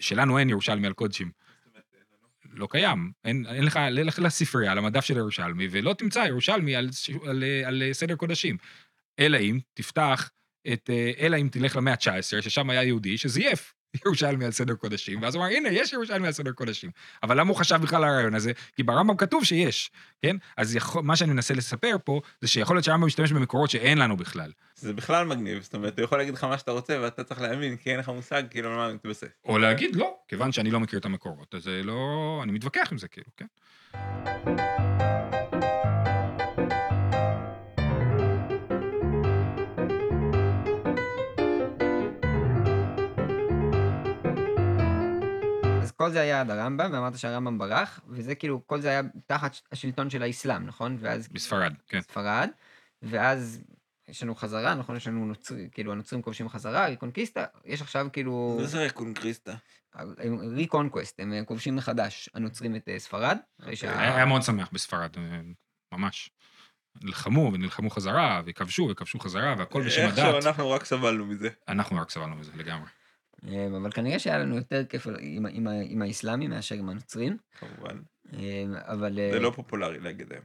שלנו 0.00 0.38
אין 0.38 0.50
ירושלמי 0.50 0.86
על 0.86 0.92
קודשים. 0.92 1.45
לא 2.58 2.68
קיים, 2.70 3.12
אין, 3.24 3.46
אין 3.46 3.64
לך, 3.64 3.78
לך 3.92 4.18
לספרייה, 4.18 4.74
למדף 4.74 5.04
של 5.04 5.16
ירושלמי, 5.16 5.68
ולא 5.70 5.94
תמצא 5.94 6.18
ירושלמי 6.18 6.76
על, 6.76 6.90
על, 7.22 7.28
על, 7.28 7.82
על 7.82 7.92
סדר 7.92 8.16
קודשים. 8.16 8.56
אלא 9.18 9.38
אם 9.38 9.58
תפתח 9.74 10.30
את, 10.72 10.90
אה, 10.90 11.10
אלא 11.18 11.36
אם 11.36 11.48
תלך 11.52 11.76
למאה 11.76 11.92
ה-19, 11.92 12.42
ששם 12.42 12.70
היה 12.70 12.82
יהודי 12.82 13.18
שזייף 13.18 13.75
ירושלמי 14.06 14.44
על 14.44 14.50
סדר 14.50 14.74
קודשים, 14.74 15.22
ואז 15.22 15.34
הוא 15.34 15.44
אמר, 15.44 15.52
הנה, 15.52 15.68
יש 15.68 15.92
ירושלמי 15.92 16.26
על 16.26 16.32
סדר 16.32 16.52
קודשים. 16.52 16.90
אבל 17.22 17.40
למה 17.40 17.50
הוא 17.50 17.56
חשב 17.56 17.76
בכלל 17.76 18.04
על 18.04 18.10
הרעיון 18.10 18.34
הזה? 18.34 18.52
כי 18.76 18.82
ברמב"ם 18.82 19.16
כתוב 19.16 19.44
שיש, 19.44 19.90
כן? 20.22 20.36
אז 20.56 20.76
יכול, 20.76 21.02
מה 21.02 21.16
שאני 21.16 21.32
מנסה 21.32 21.54
לספר 21.54 21.96
פה, 22.04 22.20
זה 22.40 22.48
שיכול 22.48 22.76
להיות 22.76 22.84
שהרמב"ם 22.84 23.06
משתמש 23.06 23.32
במקורות 23.32 23.70
שאין 23.70 23.98
לנו 23.98 24.16
בכלל. 24.16 24.52
זה 24.76 24.92
בכלל 24.92 25.26
מגניב, 25.26 25.62
זאת 25.62 25.74
אומרת, 25.74 25.98
הוא 25.98 26.04
יכול 26.04 26.18
להגיד 26.18 26.34
לך 26.34 26.44
מה 26.44 26.58
שאתה 26.58 26.70
רוצה 26.70 26.98
ואתה 27.02 27.24
צריך 27.24 27.40
להאמין, 27.40 27.76
כי 27.76 27.90
אין 27.90 27.98
לך 27.98 28.08
מושג 28.08 28.42
כאילו 28.50 28.70
על 28.70 28.76
מה 28.76 28.92
מתבסס. 28.92 29.24
או 29.44 29.58
להגיד 29.58 29.96
לא, 29.96 30.14
כיוון 30.28 30.52
שאני 30.52 30.70
לא 30.70 30.80
מכיר 30.80 30.98
את 30.98 31.04
המקורות, 31.04 31.54
אז 31.54 31.62
זה 31.62 31.80
לא... 31.84 32.40
אני 32.42 32.52
מתווכח 32.52 32.88
עם 32.92 32.98
זה, 32.98 33.08
כאילו, 33.08 33.30
כן? 33.36 33.46
כל 45.96 46.10
זה 46.10 46.20
היה 46.20 46.40
עד 46.40 46.50
הרמב"ם, 46.50 46.90
ואמרת 46.92 47.18
שהרמב"ם 47.18 47.58
ברח, 47.58 48.00
וזה 48.08 48.34
כאילו, 48.34 48.66
כל 48.66 48.80
זה 48.80 48.88
היה 48.88 49.00
תחת 49.26 49.56
השלטון 49.72 50.10
של 50.10 50.22
האסלאם, 50.22 50.66
נכון? 50.66 50.96
ואז... 51.00 51.28
בספרד, 51.28 51.72
כן. 51.88 52.00
ספרד, 52.00 52.50
ואז 53.02 53.60
יש 54.08 54.22
לנו 54.22 54.34
חזרה, 54.34 54.74
נכון? 54.74 54.96
יש 54.96 55.06
לנו 55.08 55.26
נוצרים, 55.26 55.68
כאילו 55.68 55.92
הנוצרים 55.92 56.22
כובשים 56.22 56.48
חזרה, 56.48 56.86
ריקונקיסטה, 56.86 57.44
יש 57.64 57.82
עכשיו 57.82 58.06
כאילו... 58.12 58.58
זה 58.64 58.84
רקונקיסטה. 58.86 59.54
reconquest, 60.54 61.20
הם 61.20 61.44
כובשים 61.44 61.76
מחדש, 61.76 62.30
הנוצרים 62.34 62.76
את 62.76 62.88
אה, 62.88 62.98
ספרד. 62.98 63.38
שה- 63.74 64.00
היה 64.14 64.24
מאוד 64.26 64.42
שמח 64.42 64.68
בספרד, 64.72 65.10
אה, 65.18 65.40
ממש. 65.92 66.30
נלחמו 67.02 67.50
ונלחמו 67.54 67.90
חזרה, 67.90 68.42
וכבשו 68.46 68.88
וכבשו 68.90 69.18
חזרה, 69.18 69.54
והכל 69.58 69.82
בשם 69.86 70.02
איכשהו 70.02 70.24
הדת. 70.24 70.46
אנחנו 70.46 70.70
רק 70.70 70.84
סבלנו 70.84 71.26
מזה, 71.26 71.48
אנחנו 71.68 71.96
רק 71.96 72.10
סבלנו 72.10 72.36
מזה 72.36 72.52
לגמרי. 72.56 72.88
אה, 73.48 73.66
אבל 73.66 73.90
כנראה 73.90 74.18
שהיה 74.18 74.38
לנו 74.38 74.56
יותר 74.56 74.84
כיף 74.84 75.06
עם, 75.06 75.46
עם, 75.46 75.66
עם 75.88 76.02
האסלאמים 76.02 76.50
מאשר 76.50 76.74
עם 76.74 76.88
הנוצרים. 76.88 77.36
כמובן. 77.58 77.98
אה, 78.32 78.64
אבל 78.86 79.18
אה, 79.18 79.30
זה 79.32 79.40
לא 79.40 79.50
פופולרי 79.50 79.98
להגיד 80.00 80.32
היום. 80.32 80.44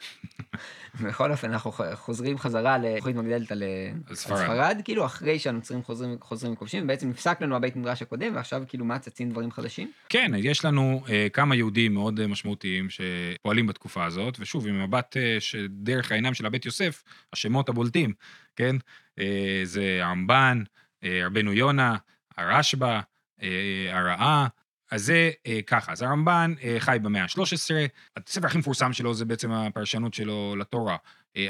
בכל 1.04 1.32
אופן 1.32 1.50
אנחנו 1.50 1.72
חוזרים 1.94 2.38
חזרה 2.38 2.78
לתוכנית 2.78 3.16
מגדלת 3.16 3.52
על, 3.52 3.62
אה, 3.62 4.14
ספרד. 4.14 4.80
כאילו 4.84 5.06
אחרי 5.06 5.38
שהנוצרים 5.38 5.82
חוזרים, 5.82 6.16
חוזרים 6.20 6.52
וכובשים, 6.52 6.84
ובעצם 6.84 7.08
נפסק 7.08 7.40
לנו 7.40 7.56
הבית 7.56 7.76
מדרש 7.76 8.02
הקודם, 8.02 8.36
ועכשיו 8.36 8.62
כאילו 8.68 8.84
מה 8.84 8.98
צצים 8.98 9.30
דברים 9.30 9.50
חדשים? 9.50 9.90
כן, 10.08 10.32
יש 10.36 10.64
לנו 10.64 11.02
אה, 11.08 11.26
כמה 11.32 11.56
יהודים 11.56 11.94
מאוד 11.94 12.20
אה, 12.20 12.26
משמעותיים 12.26 12.88
שפועלים 12.90 13.66
בתקופה 13.66 14.04
הזאת, 14.04 14.36
ושוב, 14.40 14.66
עם 14.66 14.82
מבט 14.82 15.16
אה, 15.16 15.36
שדרך 15.40 16.12
העיניים 16.12 16.34
של 16.34 16.46
הבית 16.46 16.66
יוסף, 16.66 17.02
השמות 17.32 17.68
הבולטים, 17.68 18.12
כן? 18.56 18.76
אה, 19.18 19.60
זה 19.64 20.00
הרמב"ן, 20.02 20.62
אה, 21.04 21.20
רבנו 21.26 21.52
יונה, 21.52 21.96
הרשב"א, 22.36 23.00
אה, 23.42 23.88
הרעה. 23.98 24.46
אז 24.90 25.02
זה 25.02 25.30
אה, 25.46 25.60
ככה, 25.66 25.92
אז 25.92 26.02
הרמב"ן 26.02 26.54
אה, 26.62 26.76
חי 26.78 26.98
במאה 27.02 27.22
ה-13, 27.22 27.74
הספר 28.16 28.46
הכי 28.46 28.58
מפורסם 28.58 28.92
שלו 28.92 29.14
זה 29.14 29.24
בעצם 29.24 29.52
הפרשנות 29.52 30.14
שלו 30.14 30.56
לתורה, 30.58 30.96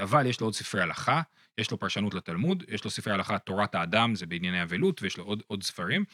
אבל 0.03 0.27
יש 0.27 0.41
לו 0.41 0.47
עוד 0.47 0.55
ספרי 0.55 0.83
הלכה, 0.83 1.23
יש 1.59 1.71
לו 1.71 1.79
פרשנות 1.79 2.15
לתלמוד, 2.15 2.65
יש 2.69 2.85
לו 2.85 2.91
ספרי 2.91 3.13
הלכה 3.13 3.39
תורת 3.39 3.75
האדם, 3.75 4.15
זה 4.15 4.27
בענייני 4.27 4.63
אבלות, 4.63 5.03
ויש 5.03 5.17
לו 5.17 5.25
עוד, 5.25 5.43
עוד 5.47 5.63
ספרים. 5.63 6.05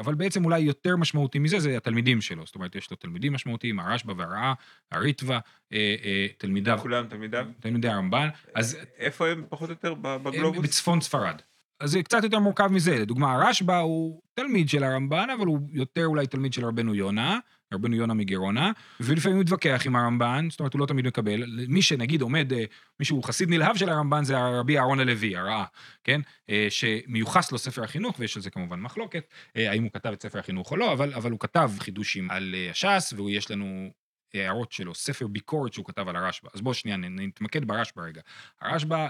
אבל 0.00 0.14
בעצם 0.14 0.44
אולי 0.44 0.60
יותר 0.60 0.96
משמעותי 0.96 1.38
מזה 1.38 1.58
זה 1.58 1.76
התלמידים 1.76 2.20
שלו, 2.20 2.46
זאת 2.46 2.54
אומרת, 2.54 2.76
יש 2.76 2.90
לו 2.90 2.96
תלמידים 2.96 3.32
משמעותיים, 3.32 3.80
הרשב"א 3.80 4.12
והרעה, 4.16 4.54
הריטב"א, 4.90 5.38
אה, 5.72 6.26
תלמידיו, 6.38 6.78
כולם 6.82 7.06
תלמידיו. 7.08 7.46
תלמידי 7.60 7.88
הרמב"ן, 7.88 8.28
אז 8.54 8.78
איפה 8.98 9.28
הם 9.28 9.44
פחות 9.48 9.68
או 9.68 9.72
יותר 9.72 9.94
בגלובוס? 9.94 10.64
בצפון 10.64 11.00
ספרד. 11.00 11.40
אז 11.80 11.90
זה 11.90 12.02
קצת 12.02 12.24
יותר 12.24 12.38
מורכב 12.38 12.66
מזה, 12.66 12.98
לדוגמה, 12.98 13.32
הרשב"א 13.32 13.78
הוא 13.78 14.22
תלמיד 14.34 14.68
של 14.68 14.84
הרמב"ן, 14.84 15.28
אבל 15.38 15.46
הוא 15.46 15.60
יותר 15.72 16.06
אולי 16.06 16.26
תלמיד 16.26 16.52
של 16.52 16.64
רבנו 16.64 16.94
יונה, 16.94 17.38
רבנו 17.74 17.96
יונה 17.96 18.14
מגרונה, 18.14 18.72
ולפעמים 19.00 19.36
הוא 19.36 19.42
מתווכח 19.44 19.82
עם 19.86 19.96
הרמב"ן, 19.96 20.46
זאת 20.50 20.60
אומרת, 20.60 20.72
הוא 20.72 20.80
לא 20.80 20.86
תמיד 20.86 21.06
מקבל. 21.06 21.44
מי 21.68 21.82
שנגיד 21.82 22.22
עומד, 22.22 22.52
אה, 22.52 22.64
מישהו 23.00 23.22
חסיד 23.22 23.48
נלהב 23.50 23.76
של 23.76 23.88
הרמב"ן 23.88 24.24
זה 24.24 24.38
הרבי 24.38 24.78
אהרון 24.78 25.00
הלוי, 25.00 25.36
הרעה, 25.36 25.64
כן? 26.04 26.20
אה, 26.50 26.66
שמיוחס 26.70 27.52
לו 27.52 27.58
ספר 27.58 27.84
החינוך, 27.84 28.16
ויש 28.18 28.36
על 28.36 28.42
זה 28.42 28.50
כמובן 28.50 28.80
מחלוקת, 28.80 29.24
אה, 29.56 29.70
האם 29.70 29.82
הוא 29.82 29.90
כתב 29.92 30.12
את 30.12 30.22
ספר 30.22 30.38
החינוך 30.38 30.70
או 30.70 30.76
לא, 30.76 30.92
אבל, 30.92 31.14
אבל 31.14 31.30
הוא 31.30 31.40
כתב 31.40 31.70
חידושים 31.78 32.30
על 32.30 32.54
הש"ס, 32.70 33.12
ויש 33.16 33.50
לנו 33.50 33.90
הערות 34.34 34.72
שלו, 34.72 34.94
ספר 34.94 35.26
ביקורת 35.26 35.72
שהוא 35.72 35.84
כתב 35.84 36.08
על 36.08 36.16
הרשב"א. 36.16 36.48
אז 36.54 36.60
בואו 36.60 36.74
שנייה 36.74 36.96
נתמקד 36.96 37.64
ברשב"א 37.64 38.02
רגע. 38.02 38.20
הרשב"א 38.60 39.08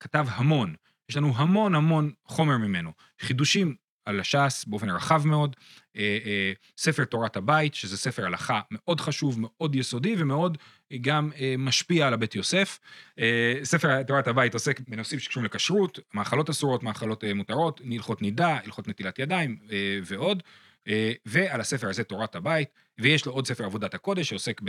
כתב 0.00 0.26
המון, 0.28 0.74
יש 1.10 1.16
לנו 1.16 1.32
המון 1.36 1.74
המון 1.74 2.10
חומר 2.24 2.58
ממנו. 2.58 2.92
חידושים 3.20 3.74
על 4.04 4.20
הש"ס 4.20 4.64
באופן 4.66 4.90
רחב 4.90 5.26
מאוד, 5.26 5.56
אה, 5.96 6.18
אה, 6.24 6.52
ספר 6.78 7.04
תורת 7.04 7.36
הבית, 7.36 7.74
שזה 7.74 7.96
ספר 7.96 8.26
הלכה 8.26 8.60
מאוד 8.70 9.00
חשוב, 9.00 9.36
מאוד 9.40 9.74
יסודי 9.74 10.14
ומאוד 10.18 10.58
גם 11.00 11.30
אה, 11.40 11.54
משפיע 11.58 12.06
על 12.06 12.14
הבית 12.14 12.34
יוסף. 12.34 12.78
אה, 13.18 13.54
ספר 13.62 14.02
תורת 14.02 14.28
הבית 14.28 14.54
עוסק 14.54 14.80
בנושאים 14.88 15.20
שקשורים 15.20 15.44
לכשרות, 15.44 15.98
מאכלות 16.14 16.50
אסורות, 16.50 16.82
מאכלות 16.82 17.24
אה, 17.24 17.34
מותרות, 17.34 17.80
הלכות 17.92 18.22
נידה, 18.22 18.58
הלכות 18.64 18.88
נטילת 18.88 19.18
ידיים 19.18 19.56
אה, 19.72 19.98
ועוד. 20.04 20.42
אה, 20.88 21.12
ועל 21.26 21.60
הספר 21.60 21.88
הזה 21.88 22.04
תורת 22.04 22.34
הבית, 22.34 22.68
ויש 23.00 23.26
לו 23.26 23.32
עוד 23.32 23.46
ספר 23.46 23.64
עבודת 23.64 23.94
הקודש 23.94 24.28
שעוסק 24.28 24.60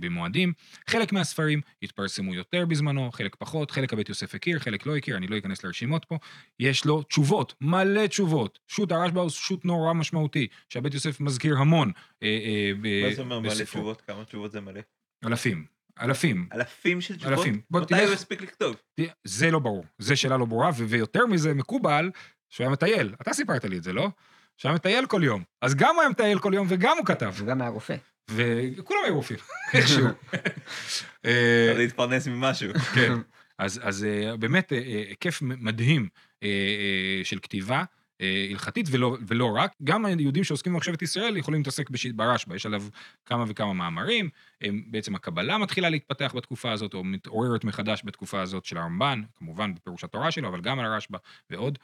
במועדים. 0.00 0.52
חלק 0.90 1.12
מהספרים 1.12 1.60
התפרסמו 1.82 2.34
יותר 2.34 2.66
בזמנו, 2.66 3.10
חלק 3.12 3.36
פחות, 3.36 3.70
חלק 3.70 3.92
הבית 3.92 4.08
יוסף 4.08 4.34
הכיר, 4.34 4.58
חלק 4.58 4.86
לא 4.86 4.96
הכיר, 4.96 5.16
אני 5.16 5.26
לא 5.26 5.38
אכנס 5.38 5.64
לרשימות 5.64 6.04
פה. 6.04 6.18
יש 6.60 6.84
לו 6.84 7.02
תשובות, 7.02 7.54
מלא 7.60 8.06
תשובות. 8.06 8.58
שו"ת 8.68 8.92
הרשב"א 8.92 9.20
הוא 9.20 9.30
שו"ת 9.30 9.64
נורא 9.64 9.92
משמעותי, 9.92 10.46
שהבית 10.68 10.94
יוסף 10.94 11.20
מזכיר 11.20 11.56
המון 11.58 11.92
אה, 12.22 12.28
אה, 12.28 12.72
מה 13.08 13.14
זה 13.14 13.20
אומר 13.22 13.40
מלא. 13.40 13.64
תשובות? 13.64 14.00
כמה 14.00 14.24
תשובות 14.24 14.52
זה 14.52 14.60
מלא? 14.60 14.80
אלפים, 15.24 15.64
אלפים. 16.00 16.48
אלפים 16.54 17.00
של 17.00 17.16
תשובות? 17.16 17.38
אלפים. 17.38 17.60
בוא 17.70 17.80
מתי 17.80 17.94
תלך- 17.94 18.04
הוא 18.06 18.14
הספיק 18.14 18.42
לכתוב? 18.42 18.76
זה 19.24 19.50
לא 19.50 19.58
ברור, 19.58 19.84
זה 19.98 20.16
שאלה 20.16 20.36
לא 20.36 20.44
ברורה, 20.44 20.70
ויותר 20.88 21.26
מזה 21.26 21.54
מקובל 21.54 22.10
שהוא 22.50 22.64
היה 22.64 22.72
מטייל. 22.72 23.14
אתה 23.22 23.32
סיפרת 23.32 23.64
לי 23.64 23.76
את 23.78 23.82
זה, 23.82 23.92
לא? 23.92 24.08
שהוא 24.58 24.68
היה 24.68 24.74
מטייל 24.74 25.06
כל 25.06 25.20
יום. 25.24 25.42
אז 25.62 25.74
גם 25.74 25.94
הוא 25.94 26.02
היה 26.02 26.10
מטייל 26.10 26.38
כל 26.38 26.52
יום 26.54 26.66
וגם 26.70 26.96
הוא 26.98 27.06
כתב. 27.06 27.34
הוא 27.38 27.46
גם 27.46 27.60
היה 27.60 27.70
רופא. 27.70 27.96
וכולם 28.30 29.00
היו 29.04 29.14
רופאים, 29.14 29.38
איכשהו. 29.74 30.06
אה, 31.26 31.72
להתפרנס 31.76 32.28
ממשהו. 32.28 32.72
כן. 32.94 33.12
אז, 33.58 33.80
אז 33.82 34.04
אה, 34.04 34.36
באמת 34.36 34.70
היקף 34.70 35.42
מדהים 35.42 36.08
אה, 36.42 36.48
אה, 36.48 37.24
של 37.24 37.38
כתיבה 37.38 37.84
הלכתית 38.50 38.86
ולא, 38.90 39.16
ולא 39.26 39.50
רק. 39.56 39.72
גם 39.84 40.04
היהודים 40.04 40.44
שעוסקים 40.44 40.72
במחשבת 40.72 41.02
ישראל 41.02 41.36
יכולים 41.36 41.60
להתעסק 41.60 41.90
ברשב"א, 42.14 42.54
יש 42.54 42.66
עליו 42.66 42.82
כמה 43.26 43.44
וכמה 43.48 43.72
מאמרים. 43.72 44.28
הם, 44.60 44.82
בעצם 44.90 45.14
הקבלה 45.14 45.58
מתחילה 45.58 45.88
להתפתח 45.88 46.32
בתקופה 46.36 46.72
הזאת, 46.72 46.94
או 46.94 47.04
מתעוררת 47.04 47.64
מחדש 47.64 48.02
בתקופה 48.04 48.40
הזאת 48.40 48.64
של 48.64 48.78
הרמב"ן, 48.78 49.22
כמובן 49.36 49.74
בפירוש 49.74 50.04
התורה 50.04 50.30
שלו, 50.30 50.48
אבל 50.48 50.60
גם 50.60 50.78
על 50.78 50.84
הרשב"א 50.84 51.18
ועוד. 51.50 51.78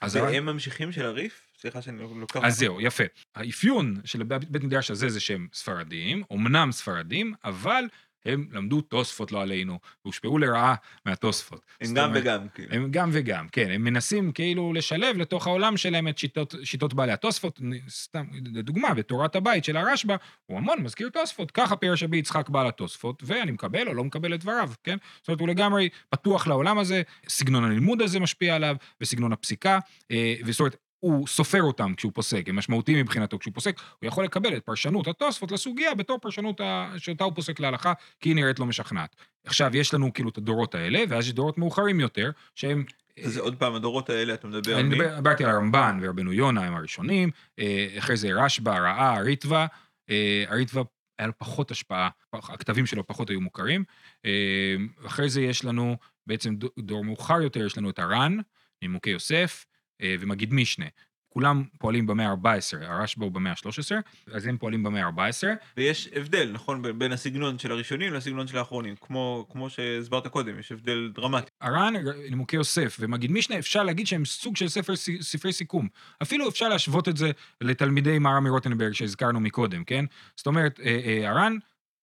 אז 0.00 0.16
והם 0.16 0.46
ממשיכים 0.46 0.92
של 0.92 1.06
הריף? 1.06 1.40
סליחה 1.60 1.82
שאני 1.82 1.98
לוקח... 2.20 2.40
אז 2.42 2.58
זהו, 2.58 2.80
יפה. 2.80 3.04
האפיון 3.34 4.00
של 4.04 4.22
בית 4.22 4.64
מדרש 4.64 4.90
הזה 4.90 5.08
זה 5.08 5.20
שהם 5.20 5.48
ספרדים, 5.52 6.22
אמנם 6.32 6.72
ספרדים, 6.72 7.34
אבל 7.44 7.84
הם 8.24 8.46
למדו 8.52 8.80
תוספות 8.80 9.32
לא 9.32 9.42
עלינו, 9.42 9.78
והושפעו 10.04 10.38
לרעה 10.38 10.74
מהתוספות. 11.06 11.66
הם 11.80 11.94
גם 11.94 12.08
אומרת, 12.08 12.22
וגם, 12.22 12.46
כאילו. 12.54 12.74
הם 12.74 12.90
גם 12.90 13.10
וגם, 13.12 13.48
כן, 13.48 13.70
הם 13.70 13.84
מנסים 13.84 14.32
כאילו 14.32 14.72
לשלב 14.72 15.16
לתוך 15.16 15.46
העולם 15.46 15.76
שלהם 15.76 16.08
את 16.08 16.18
שיטות, 16.18 16.54
שיטות 16.64 16.94
בעלי 16.94 17.12
התוספות, 17.12 17.60
סתם, 17.88 18.24
לדוגמה, 18.52 18.94
בתורת 18.94 19.36
הבית 19.36 19.64
של 19.64 19.76
הרשב"א, 19.76 20.16
הוא 20.46 20.58
המון 20.58 20.82
מזכיר 20.82 21.08
תוספות, 21.08 21.50
ככה 21.50 21.76
פירש 21.76 22.02
רבי 22.02 22.16
יצחק 22.16 22.48
בעל 22.48 22.66
התוספות, 22.66 23.22
ואני 23.26 23.50
מקבל 23.50 23.88
או 23.88 23.94
לא 23.94 24.04
מקבל 24.04 24.34
את 24.34 24.40
דבריו, 24.40 24.70
כן? 24.84 24.96
זאת 25.18 25.28
אומרת, 25.28 25.40
הוא 25.40 25.48
לגמרי 25.48 25.88
פתוח 26.10 26.46
לעולם 26.46 26.78
הזה, 26.78 27.02
סגנון 27.28 27.64
הלימוד 27.64 28.02
הזה 28.02 28.20
משפיע 28.20 28.54
עליו, 28.56 28.76
וסגנון 29.00 29.32
הפסיקה, 29.32 29.78
אה, 30.10 30.34
וזאת 30.44 30.60
אומרת, 30.60 30.76
הוא 31.00 31.26
סופר 31.26 31.62
אותם 31.62 31.94
כשהוא 31.96 32.12
פוסק, 32.14 32.48
הם 32.48 32.56
משמעותיים 32.56 32.98
מבחינתו 32.98 33.38
כשהוא 33.38 33.54
פוסק, 33.54 33.80
הוא 34.00 34.08
יכול 34.08 34.24
לקבל 34.24 34.56
את 34.56 34.64
פרשנות 34.64 35.06
התוספות 35.06 35.52
לסוגיה 35.52 35.94
בתור 35.94 36.18
פרשנות. 36.18 36.60
שאותה 36.98 37.24
הוא 37.24 37.32
פוסק 37.34 37.60
להלכה, 37.60 37.92
כי 38.20 38.28
היא 38.28 38.36
נראית 38.36 38.58
לא 38.58 38.66
משכנעת. 38.66 39.16
עכשיו, 39.44 39.76
יש 39.76 39.94
לנו 39.94 40.12
כאילו 40.12 40.28
את 40.30 40.38
הדורות 40.38 40.74
האלה, 40.74 41.04
ואז 41.08 41.24
יש 41.26 41.32
דורות 41.32 41.58
מאוחרים 41.58 42.00
יותר, 42.00 42.30
שהם... 42.54 42.84
אז 43.24 43.36
עוד 43.36 43.56
פעם, 43.56 43.74
הדורות 43.74 44.10
האלה, 44.10 44.34
אתה 44.34 44.46
מדבר 44.48 44.72
על 44.74 44.80
אני 44.80 44.88
מי? 44.88 44.94
מדבר- 44.98 45.16
דיברתי 45.16 45.44
על 45.44 45.50
הרמב"ן 45.50 45.98
ורבנו 46.02 46.32
יונה 46.32 46.64
הם 46.64 46.74
הראשונים, 46.74 47.30
אה, 47.58 47.88
אחרי 47.98 48.16
זה 48.16 48.28
רשב"א, 48.34 48.70
ראה, 48.78 49.16
הריטב"א, 49.16 49.66
אה, 50.10 50.44
הריטב"א 50.48 50.82
היה 51.18 51.26
לו 51.26 51.32
פחות 51.38 51.70
השפעה, 51.70 52.08
הכתבים 52.32 52.86
שלו 52.86 53.06
פחות 53.06 53.30
היו 53.30 53.40
מוכרים. 53.40 53.84
אה, 54.26 54.76
אחרי 55.06 55.28
זה 55.28 55.40
יש 55.42 55.64
לנו, 55.64 55.96
בעצם 56.26 56.54
דו- 56.56 56.68
דור 56.78 57.04
מאוחר 57.04 57.42
יותר, 57.42 57.66
יש 57.66 57.78
לנו 57.78 57.90
את 57.90 57.98
הר"ן, 57.98 58.36
נימוקי 58.82 59.10
יוסף, 59.10 59.64
אה, 59.66 59.77
ומגיד 60.02 60.54
משנה. 60.54 60.86
כולם 61.28 61.64
פועלים 61.78 62.06
במאה 62.06 62.30
ה-14, 62.30 62.84
הרשב"א 62.84 63.24
הוא 63.24 63.32
במאה 63.32 63.52
ה-13, 63.52 63.92
אז 64.32 64.46
הם 64.46 64.58
פועלים 64.58 64.82
במאה 64.82 65.06
ה-14. 65.06 65.46
ויש 65.76 66.08
הבדל, 66.16 66.50
נכון, 66.52 66.98
בין 66.98 67.12
הסגנון 67.12 67.58
של 67.58 67.72
הראשונים 67.72 68.14
לסגנון 68.14 68.46
של 68.46 68.58
האחרונים. 68.58 68.94
כמו, 69.00 69.46
כמו 69.50 69.70
שהסברת 69.70 70.26
קודם, 70.26 70.58
יש 70.58 70.72
הבדל 70.72 71.12
דרמטי. 71.14 71.50
הר"ן, 71.60 71.94
נימוקי 72.30 72.56
יוסף 72.56 72.96
ומגיד 73.00 73.32
משנה, 73.32 73.58
אפשר 73.58 73.82
להגיד 73.82 74.06
שהם 74.06 74.24
סוג 74.24 74.56
של 74.56 74.68
ספר, 74.68 74.96
ספרי 75.20 75.52
סיכום. 75.52 75.88
אפילו 76.22 76.48
אפשר 76.48 76.68
להשוות 76.68 77.08
את 77.08 77.16
זה 77.16 77.30
לתלמידי 77.60 78.18
מהר"ם 78.18 78.44
מרוטנברג 78.44 78.92
שהזכרנו 78.92 79.40
מקודם, 79.40 79.84
כן? 79.84 80.04
זאת 80.36 80.46
אומרת, 80.46 80.80
אה, 80.80 81.00
אה, 81.04 81.30
הר"ן, 81.30 81.56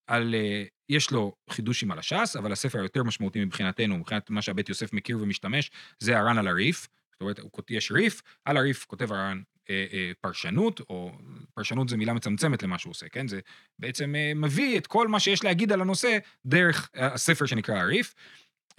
על, 0.08 0.36
אה, 0.36 0.64
יש 0.90 1.12
לו 1.12 1.36
חידושים 1.50 1.92
על 1.92 2.00
הש"ס, 2.00 2.36
אבל 2.36 2.52
הספר 2.52 2.80
היותר 2.80 3.04
משמעותי 3.04 3.46
מבחינתנו, 3.46 3.98
מבחינת 3.98 4.30
מה 4.30 4.42
שהבית 4.42 4.70
יוסף 4.70 4.94
מכיר 4.94 5.18
ומשתמש, 5.22 5.72
זה 6.00 6.20
הר"ן 6.20 6.38
על 6.38 6.48
הריף. 6.48 6.88
זאת 7.16 7.22
אומרת, 7.22 7.40
יש 7.70 7.92
ריף, 7.92 8.22
על 8.46 8.58
הריף 8.58 8.86
כותב 8.86 9.12
הר"ן 9.12 9.42
אה, 9.70 9.86
אה, 9.94 10.12
פרשנות, 10.22 10.80
או 10.90 11.12
פרשנות 11.54 11.90
זה 11.90 11.98
מילה 11.98 12.14
מצמצמת 12.14 12.64
למה 12.64 12.78
שהוא 12.78 12.92
עושה, 12.92 13.10
כן? 13.10 13.28
זה 13.28 13.40
בעצם 13.80 14.16
אה, 14.16 14.32
מביא 14.36 14.78
את 14.78 14.88
כל 14.88 15.08
מה 15.08 15.20
שיש 15.20 15.44
להגיד 15.44 15.72
על 15.72 15.82
הנושא 15.82 16.18
דרך 16.46 16.90
הספר 16.96 17.46
שנקרא 17.46 17.76
הריף. 17.76 18.16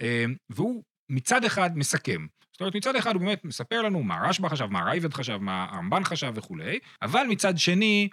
אה, 0.01 0.25
והוא 0.49 0.83
מצד 1.09 1.43
אחד 1.43 1.77
מסכם. 1.77 2.27
זאת 2.51 2.61
אומרת, 2.61 2.75
מצד 2.75 2.95
אחד 2.95 3.13
הוא 3.13 3.21
באמת 3.21 3.45
מספר 3.45 3.81
לנו 3.81 4.03
מה 4.03 4.29
רשב"א 4.29 4.49
חשב, 4.49 4.65
מה 4.65 4.83
רייבד 4.83 5.13
חשב, 5.13 5.37
מה 5.37 5.67
הרמב"ן 5.71 6.03
חשב 6.03 6.31
וכולי, 6.35 6.79
אבל 7.01 7.23
מצד 7.29 7.57
שני, 7.57 8.09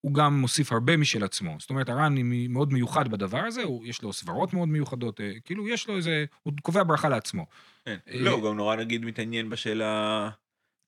הוא 0.00 0.14
גם 0.14 0.40
מוסיף 0.40 0.72
הרבה 0.72 0.96
משל 0.96 1.24
עצמו. 1.24 1.56
זאת 1.58 1.70
אומרת, 1.70 1.88
הר"ן 1.88 2.14
מאוד 2.48 2.72
מיוחד 2.72 3.08
בדבר 3.08 3.38
הזה, 3.38 3.62
הוא, 3.62 3.86
יש 3.86 4.02
לו 4.02 4.12
סברות 4.12 4.54
מאוד 4.54 4.68
מיוחדות, 4.68 5.20
אה, 5.20 5.32
כאילו 5.44 5.68
יש 5.68 5.88
לו 5.88 5.96
איזה, 5.96 6.24
הוא 6.42 6.52
קובע 6.62 6.82
ברכה 6.82 7.08
לעצמו. 7.08 7.46
כן. 7.84 7.96
אה, 8.08 8.20
לא, 8.20 8.30
הוא 8.30 8.50
גם 8.50 8.56
נורא 8.56 8.76
נגיד 8.76 9.04
מתעניין 9.04 9.50
בשאלה, 9.50 10.30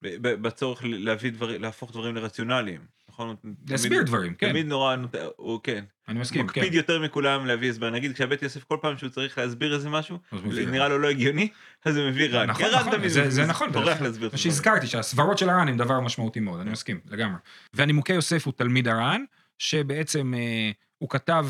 בצורך 0.02 0.80
להביא 0.84 1.30
דברים, 1.32 1.62
להפוך 1.62 1.92
דברים 1.92 2.14
לרציונליים. 2.14 2.80
נכון? 3.12 3.36
להסביר 3.68 4.02
דברים, 4.02 4.34
כן, 4.34 4.50
תמיד 4.50 4.66
נורא, 4.66 4.96
הוא 5.36 5.60
כן, 5.62 5.84
אני 6.08 6.18
מסכים, 6.20 6.40
כן. 6.40 6.60
מקפיד 6.60 6.74
יותר 6.74 7.00
מכולם 7.02 7.46
להביא 7.46 7.70
הסבר. 7.70 7.90
נגיד 7.90 8.12
כשהבית 8.14 8.42
יוסף 8.42 8.64
כל 8.64 8.76
פעם 8.80 8.96
שהוא 8.98 9.10
צריך 9.10 9.38
להסביר 9.38 9.74
איזה 9.74 9.88
משהו, 9.90 10.18
נראה 10.66 10.88
לו 10.88 10.98
לא 10.98 11.08
הגיוני, 11.08 11.48
אז 11.84 11.96
הוא 11.96 12.08
מביא 12.10 12.28
רן. 12.30 12.50
נכון, 12.50 12.64
נכון, 12.74 13.08
זה- 13.08 13.46
נכון, 13.46 13.72
טורח 13.72 14.00
להסביר 14.00 14.28
מה. 14.32 14.38
שהזכרתי, 14.38 14.86
שהסברות 14.86 15.38
של 15.38 15.48
הר"ן 15.48 15.68
הם 15.68 15.76
דבר 15.76 16.00
משמעותי 16.00 16.40
מאוד, 16.40 16.60
אני 16.60 16.70
מסכים, 16.70 17.00
לגמרי. 17.10 17.38
והנימוקי 17.74 18.12
יוסף 18.12 18.46
הוא 18.46 18.52
תלמיד 18.56 18.88
הר"ן, 18.88 19.24
שבעצם 19.58 20.34
אה, 20.36 20.70
הוא 20.98 21.08
כתב, 21.08 21.46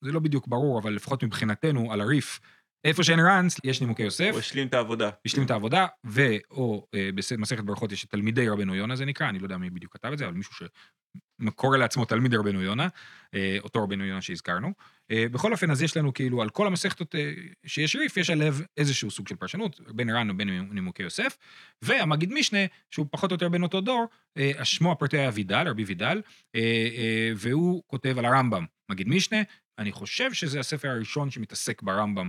זה 0.00 0.12
לא 0.12 0.20
בדיוק 0.20 0.48
ברור, 0.48 0.78
אבל 0.78 0.92
לפחות 0.92 1.24
מבחינתנו, 1.24 1.92
על 1.92 2.00
הריף, 2.00 2.40
איפה 2.84 3.04
שאין 3.04 3.20
ר"ן, 3.20 3.46
יש 3.64 3.80
נימוקי 3.80 4.02
יוסף, 4.02 4.28
הוא 4.30 4.38
השלים 4.38 4.66
את 4.66 4.74
העבודה. 4.74 5.10
השלים 5.26 5.46
את 5.46 5.50
העבודה, 5.50 5.86
ואו 6.04 6.86
אה, 6.94 7.08
במסכת 7.14 7.64
ברכות 7.64 7.92
יש 7.92 8.04
את 8.04 8.10
תלמידי 8.10 8.48
רבנו 8.48 8.74
יונה, 8.74 8.96
זה 8.96 9.04
נקרא, 9.04 9.28
אני 9.28 9.38
לא 9.38 9.44
יודע 9.44 9.56
מי 9.56 9.70
בדיוק 9.70 9.92
כתב 9.92 10.08
את 10.12 10.18
זה, 10.18 10.26
אבל 10.26 10.34
מישהו 10.34 10.66
שקורא 11.46 11.78
לעצמו 11.78 12.04
תלמיד 12.04 12.34
רבנו 12.34 12.62
יונה, 12.62 12.88
אה, 13.34 13.56
אותו 13.60 13.82
רבנו 13.84 14.04
יונה 14.04 14.22
שהזכרנו. 14.22 14.72
אה, 15.10 15.26
בכל 15.28 15.52
אופן, 15.52 15.70
אז 15.70 15.82
יש 15.82 15.96
לנו 15.96 16.14
כאילו, 16.14 16.42
על 16.42 16.50
כל 16.50 16.66
המסכתות 16.66 17.14
שיש 17.66 17.96
ריף, 17.96 18.16
יש 18.16 18.30
עליו 18.30 18.56
איזשהו 18.76 19.10
סוג 19.10 19.28
של 19.28 19.36
פרשנות, 19.36 19.80
בין 19.88 20.10
ר"ן 20.10 20.30
ובין 20.30 20.68
נימוקי 20.70 21.02
יוסף, 21.02 21.36
והמגיד 21.82 22.32
משנה, 22.32 22.58
שהוא 22.90 23.06
פחות 23.10 23.30
או 23.30 23.34
יותר 23.34 23.48
בין 23.48 23.62
אותו 23.62 23.80
דור, 23.80 24.06
שמו 24.62 24.92
הפרטי 24.92 25.18
היה 25.18 25.30
וידל, 25.34 25.68
רבי 25.68 25.84
וידל, 25.84 26.22
והוא 27.36 27.82
כותב 27.86 28.18
על 28.18 28.24
הרמב"ם, 28.24 28.64
מגיד 28.88 29.08
משנה, 29.08 29.42
אני 29.78 29.92
חושב 29.92 30.32
שזה 30.32 30.60
הספר 30.60 30.88
הראשון 30.88 31.30
שמתעסק 31.30 31.82
ברמב"ם 31.82 32.28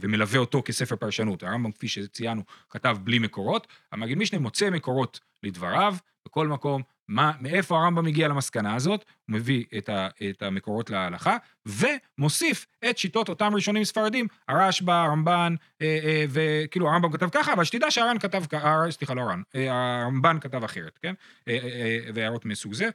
ומלווה 0.00 0.38
אותו 0.38 0.62
כספר 0.64 0.96
פרשנות. 0.96 1.42
הרמב"ם, 1.42 1.72
כפי 1.72 1.88
שציינו, 1.88 2.42
כתב 2.70 2.96
בלי 3.04 3.18
מקורות, 3.18 3.66
המגיד 3.92 4.18
משנה 4.18 4.38
מוצא 4.38 4.70
מקורות 4.70 5.20
לדבריו, 5.42 5.94
בכל 6.26 6.48
מקום, 6.48 6.82
מה, 7.08 7.32
מאיפה 7.40 7.78
הרמב"ם 7.78 8.06
הגיע 8.06 8.28
למסקנה 8.28 8.74
הזאת, 8.74 9.04
הוא 9.28 9.36
מביא 9.36 9.64
את, 9.78 9.88
ה, 9.88 10.08
את 10.30 10.42
המקורות 10.42 10.90
להלכה, 10.90 11.36
ומוסיף 11.66 12.66
את 12.90 12.98
שיטות 12.98 13.28
אותם 13.28 13.54
ראשונים 13.54 13.84
ספרדים, 13.84 14.26
הרשב"א, 14.48 14.92
הרמב"ן, 14.92 15.54
אה, 15.82 15.98
אה, 16.04 16.24
וכאילו 16.28 16.88
הרמב"ם 16.88 17.12
כתב 17.12 17.28
ככה, 17.32 17.52
אבל 17.52 17.64
שתדע 17.64 17.90
שהר"ן 17.90 18.18
כתב, 18.18 18.42
הר- 18.52 18.90
סליחה, 18.90 19.14
לא 19.14 19.20
הר"ן, 19.20 19.42
אה, 19.54 20.02
הרמב"ן 20.02 20.40
כתב 20.40 20.64
אחרת, 20.64 20.98
כן? 21.02 21.14
אה, 21.48 21.58
אה, 21.62 21.68
אה, 21.68 22.10
והערות 22.14 22.44
מסוג 22.44 22.74
זה. 22.74 22.88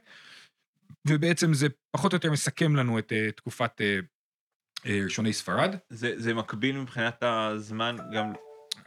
ובעצם 1.08 1.54
זה 1.54 1.66
פחות 1.90 2.12
או 2.12 2.16
יותר 2.16 2.30
מסכם 2.32 2.76
לנו 2.76 2.98
את 2.98 3.12
אה, 3.12 3.30
תקופת 3.32 3.80
אה, 3.80 3.98
אה, 4.86 5.00
ראשוני 5.04 5.32
ספרד. 5.32 5.74
זה 5.88 6.12
זה 6.16 6.34
מקביל 6.34 6.78
מבחינת 6.78 7.22
הזמן 7.22 7.96
גם 8.14 8.32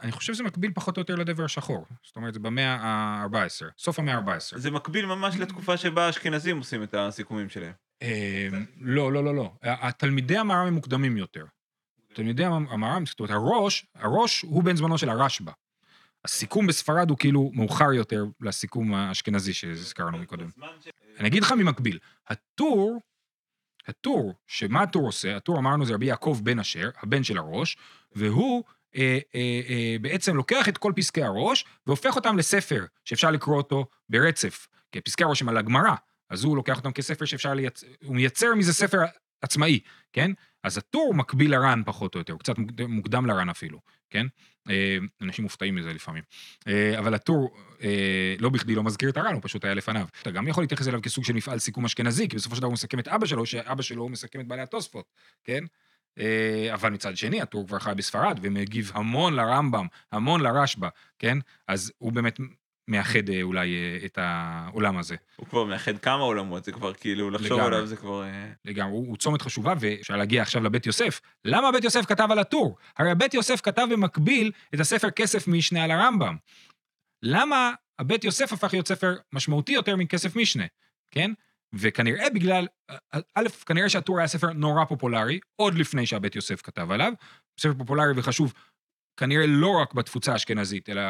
אני 0.02 0.12
חושב 0.12 0.34
שזה 0.34 0.42
מקביל 0.42 0.70
פחות 0.74 0.96
או 0.96 1.00
יותר 1.00 1.14
לדבר 1.14 1.44
השחור. 1.44 1.86
זאת 2.02 2.16
אומרת, 2.16 2.34
זה 2.34 2.40
במאה 2.40 2.76
ה-14, 2.80 3.70
סוף 3.78 3.98
המאה 3.98 4.14
ה-14. 4.14 4.58
זה 4.58 4.70
מקביל 4.70 5.06
ממש 5.06 5.36
לתקופה 5.36 5.76
שבה 5.76 6.06
האשכנזים 6.06 6.58
עושים 6.58 6.82
את 6.82 6.94
הסיכומים 6.94 7.48
שלהם. 7.48 7.72
אה, 8.02 8.48
לא, 8.80 9.12
לא, 9.12 9.24
לא, 9.24 9.34
לא. 9.34 9.52
התלמידי 9.62 10.36
המהר"ם 10.36 10.66
הם 10.66 10.74
מוקדמים 10.74 11.16
יותר. 11.16 11.44
תלמידי 12.12 12.44
המהר"ם, 12.44 13.06
זאת 13.06 13.20
אומרת, 13.20 13.30
הראש, 13.34 13.86
הראש 13.94 14.42
הוא 14.42 14.62
בן 14.62 14.76
זמנו 14.76 14.98
של 14.98 15.08
הרשב"א. 15.08 15.52
הסיכום 16.24 16.66
בספרד 16.66 17.10
הוא 17.10 17.18
כאילו 17.18 17.50
מאוחר 17.54 17.92
יותר 17.92 18.24
לסיכום 18.40 18.94
האשכנזי 18.94 19.52
שהזכרנו 19.52 20.18
מקודם. 20.18 20.50
אני 21.18 21.28
אגיד 21.28 21.42
לך 21.42 21.52
ממקביל, 21.52 21.98
הטור, 22.28 23.00
הטור, 23.88 24.34
שמה 24.46 24.82
הטור 24.82 25.06
עושה? 25.06 25.36
הטור 25.36 25.58
אמרנו 25.58 25.86
זה 25.86 25.94
רבי 25.94 26.06
יעקב 26.06 26.40
בן 26.42 26.58
אשר, 26.58 26.90
הבן 27.02 27.24
של 27.24 27.38
הראש, 27.38 27.76
והוא 28.12 28.64
אה, 28.96 29.18
אה, 29.34 29.60
אה, 29.68 29.96
בעצם 30.00 30.36
לוקח 30.36 30.68
את 30.68 30.78
כל 30.78 30.92
פסקי 30.96 31.22
הראש 31.22 31.64
והופך 31.86 32.16
אותם 32.16 32.38
לספר 32.38 32.84
שאפשר 33.04 33.30
לקרוא 33.30 33.56
אותו 33.56 33.86
ברצף. 34.08 34.68
כי 34.92 35.00
פסקי 35.00 35.24
הראש 35.24 35.42
הם 35.42 35.48
על 35.48 35.56
הגמרא, 35.56 35.94
אז 36.30 36.44
הוא 36.44 36.56
לוקח 36.56 36.76
אותם 36.76 36.92
כספר 36.92 37.24
שאפשר 37.24 37.54
לייצר, 37.54 37.86
הוא 38.04 38.16
מייצר 38.16 38.54
מזה 38.54 38.72
ספר 38.72 38.98
עצמאי, 39.42 39.80
כן? 40.12 40.30
אז 40.64 40.78
הטור 40.78 41.14
מקביל 41.14 41.50
לר"ן 41.50 41.82
פחות 41.86 42.14
או 42.14 42.20
יותר, 42.20 42.32
הוא 42.32 42.40
קצת 42.40 42.58
מוקד- 42.58 42.86
מוקדם 42.86 43.26
לר"ן 43.26 43.48
אפילו, 43.48 43.80
כן? 44.10 44.26
אה, 44.70 44.96
אנשים 45.22 45.42
מופתעים 45.42 45.74
מזה 45.74 45.92
לפעמים. 45.92 46.22
אה, 46.68 46.98
אבל 46.98 47.14
הטור 47.14 47.56
אה, 47.82 48.34
לא 48.38 48.48
בכדי 48.48 48.74
לא 48.74 48.82
מזכיר 48.82 49.08
את 49.10 49.16
הר"ן, 49.16 49.34
הוא 49.34 49.42
פשוט 49.44 49.64
היה 49.64 49.74
לפניו. 49.74 50.06
אתה 50.22 50.30
גם 50.30 50.48
יכול 50.48 50.62
להתייחס 50.62 50.88
אליו 50.88 51.02
כסוג 51.02 51.24
של 51.24 51.32
מפעל 51.32 51.58
סיכום 51.58 51.84
אשכנזי, 51.84 52.28
כי 52.28 52.36
בסופו 52.36 52.54
של 52.54 52.60
דבר 52.60 52.66
הוא 52.66 52.72
מסכם 52.72 52.98
את 52.98 53.08
אבא 53.08 53.26
שלו, 53.26 53.46
שאבא 53.46 53.82
שלו 53.82 54.08
מסכם 54.08 54.40
את 54.40 54.46
בעלי 54.48 54.62
התוספות, 54.62 55.04
כן? 55.44 55.64
אבל 56.74 56.90
מצד 56.90 57.16
שני, 57.16 57.40
הטור 57.42 57.66
כבר 57.66 57.78
חי 57.78 57.92
בספרד, 57.96 58.38
ומגיב 58.42 58.92
המון 58.94 59.34
לרמב"ם, 59.34 59.86
המון 60.12 60.40
לרשב"א, 60.40 60.88
כן? 61.18 61.38
אז 61.68 61.92
הוא 61.98 62.12
באמת 62.12 62.38
מאחד 62.92 63.28
אה, 63.28 63.42
אולי 63.42 63.74
אה, 63.74 64.06
את 64.06 64.18
העולם 64.20 64.98
הזה. 64.98 65.16
הוא 65.36 65.46
כבר 65.46 65.64
מאחד 65.64 65.98
כמה 65.98 66.22
עולמות, 66.22 66.64
זה 66.64 66.72
כבר 66.72 66.94
כאילו, 66.94 67.30
לחשוב 67.30 67.58
לגמרי. 67.58 67.66
עליו 67.66 67.86
זה 67.86 67.96
כבר... 67.96 68.24
אה, 68.24 68.48
לגמרי, 68.64 68.92
הוא, 68.92 69.08
הוא 69.08 69.16
צומת 69.16 69.42
חשובה, 69.42 69.74
ואפשר 69.80 70.16
להגיע 70.16 70.42
עכשיו 70.42 70.62
לבית 70.62 70.86
יוסף. 70.86 71.20
למה 71.44 71.72
בית 71.72 71.84
יוסף 71.84 72.06
כתב 72.06 72.28
על 72.30 72.38
הטור? 72.38 72.76
הרי 72.98 73.14
בית 73.14 73.34
יוסף 73.34 73.60
כתב 73.60 73.86
במקביל 73.92 74.50
את 74.74 74.80
הספר 74.80 75.10
כסף 75.10 75.48
משנה 75.48 75.84
על 75.84 75.90
הרמב"ם. 75.90 76.36
למה 77.22 77.72
הבית 77.98 78.24
יוסף 78.24 78.52
הפך 78.52 78.72
להיות 78.72 78.88
ספר 78.88 79.16
משמעותי 79.32 79.72
יותר 79.72 79.96
מכסף 79.96 80.36
משנה, 80.36 80.64
כן? 81.10 81.32
וכנראה 81.72 82.30
בגלל, 82.30 82.66
א', 83.34 83.48
כנראה 83.66 83.88
שהטור 83.88 84.18
היה 84.18 84.28
ספר 84.28 84.52
נורא 84.52 84.84
פופולרי, 84.84 85.40
עוד 85.56 85.74
לפני 85.74 86.06
שהבית 86.06 86.36
יוסף 86.36 86.62
כתב 86.62 86.90
עליו, 86.90 87.12
ספר 87.60 87.74
פופולרי 87.78 88.12
וחשוב, 88.16 88.52
כנראה 89.16 89.46
לא 89.46 89.68
רק 89.82 89.94
בתפוצה 89.94 90.32
האשכנזית, 90.32 90.88
אלא 90.88 91.02